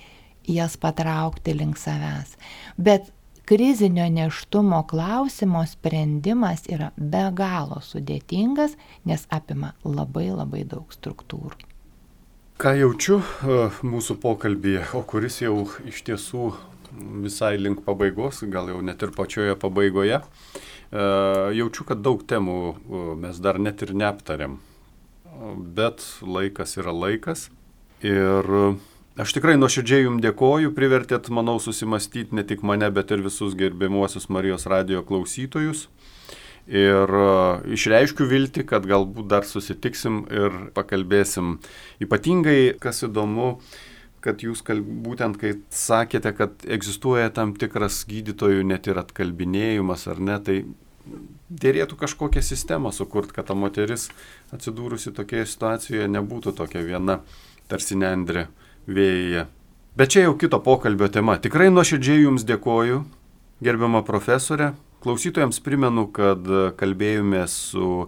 jas 0.48 0.78
patraukti 0.80 1.54
link 1.58 1.78
savęs. 1.80 2.36
Bet 2.78 3.12
krizinio 3.48 4.10
neštumo 4.10 4.84
klausimo 4.90 5.66
sprendimas 5.66 6.66
yra 6.72 6.92
be 6.98 7.24
galo 7.36 7.82
sudėtingas, 7.84 8.76
nes 9.06 9.28
apima 9.30 9.74
labai 9.84 10.30
labai 10.32 10.64
daug 10.68 10.92
struktūrų. 10.92 11.56
Ką 12.58 12.74
jaučiu 12.74 13.20
e, 13.22 13.58
mūsų 13.86 14.18
pokalbėje, 14.18 14.88
o 14.98 15.04
kuris 15.06 15.44
jau 15.44 15.68
iš 15.86 16.02
tiesų 16.08 16.48
visai 17.22 17.54
link 17.62 17.84
pabaigos, 17.86 18.42
gal 18.50 18.72
jau 18.72 18.82
net 18.82 19.04
ir 19.06 19.14
pačioje 19.14 19.54
pabaigoje, 19.62 20.18
e, 20.18 21.04
jaučiu, 21.60 21.86
kad 21.86 22.02
daug 22.02 22.24
temų 22.26 22.58
e, 22.74 23.04
mes 23.22 23.38
dar 23.44 23.62
net 23.62 23.86
ir 23.86 23.94
neaptarėm 23.94 24.58
bet 25.58 26.04
laikas 26.22 26.78
yra 26.80 26.94
laikas. 26.96 27.48
Ir 28.06 28.46
aš 29.18 29.34
tikrai 29.34 29.56
nuoširdžiai 29.58 30.06
jums 30.06 30.22
dėkoju, 30.22 30.74
privertėt, 30.78 31.32
manau, 31.34 31.58
susimastyti 31.62 32.38
ne 32.38 32.46
tik 32.48 32.64
mane, 32.66 32.90
bet 32.94 33.12
ir 33.14 33.24
visus 33.26 33.58
gerbiamuosius 33.58 34.30
Marijos 34.34 34.68
radio 34.70 35.04
klausytojus. 35.06 35.88
Ir 36.68 37.14
išreiškiu 37.72 38.26
vilti, 38.28 38.66
kad 38.68 38.86
galbūt 38.86 39.30
dar 39.32 39.46
susitiksim 39.48 40.26
ir 40.28 40.58
pakalbėsim. 40.76 41.62
Ypatingai, 42.04 42.76
kas 42.84 43.06
įdomu, 43.08 43.54
kad 44.24 44.44
jūs 44.44 44.64
kalb, 44.68 44.90
būtent 45.06 45.40
kai 45.40 45.54
sakėte, 45.72 46.34
kad 46.36 46.66
egzistuoja 46.68 47.32
tam 47.32 47.54
tikras 47.56 48.02
gydytojų 48.10 48.66
net 48.68 48.90
ir 48.92 49.00
atkalbinėjimas 49.00 50.04
ar 50.12 50.20
ne, 50.20 50.36
tai 50.44 50.58
dėrėtų 51.50 51.98
kažkokią 52.00 52.44
sistemą 52.44 52.92
sukurti, 52.96 53.36
kad 53.36 53.48
ta 53.50 53.56
moteris 53.56 54.10
atsidūrusi 54.56 55.14
tokioje 55.16 55.48
situacijoje 55.54 56.08
nebūtų 56.12 56.54
tokia 56.58 56.84
viena, 56.86 57.22
tarsi 57.72 57.98
nendrė 58.00 58.48
vėjyje. 58.88 59.48
Bet 59.98 60.14
čia 60.14 60.28
jau 60.28 60.36
kito 60.38 60.60
pokalbio 60.62 61.08
tema. 61.10 61.40
Tikrai 61.42 61.72
nuoširdžiai 61.74 62.28
Jums 62.28 62.46
dėkoju, 62.48 63.02
gerbiama 63.66 64.04
profesorė. 64.06 64.76
Klausytojams 65.02 65.60
primenu, 65.64 66.08
kad 66.14 66.46
kalbėjome 66.78 67.44
su 67.50 68.08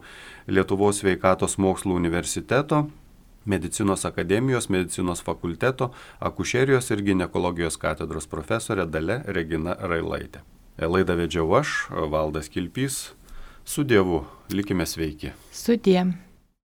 Lietuvos 0.50 1.02
sveikatos 1.02 1.58
mokslų 1.62 1.98
universiteto, 1.98 2.88
Medicinos 3.50 4.04
akademijos, 4.06 4.68
medicinos 4.70 5.24
fakulteto, 5.26 5.90
akušerijos 6.20 6.92
ir 6.92 7.02
gynekologijos 7.08 7.80
katedros 7.82 8.30
profesorė 8.30 8.86
Dale 8.86 9.24
Regina 9.26 9.74
Railaitė. 9.80 10.44
Laidą 10.80 11.18
vedžiau 11.20 11.52
aš, 11.60 11.90
Valdas 11.92 12.48
Kilpys. 12.48 13.12
Su 13.66 13.84
Dievu, 13.84 14.24
likime 14.50 14.86
sveiki. 14.88 15.34
Su 15.52 15.76
Dievu. 15.76 16.29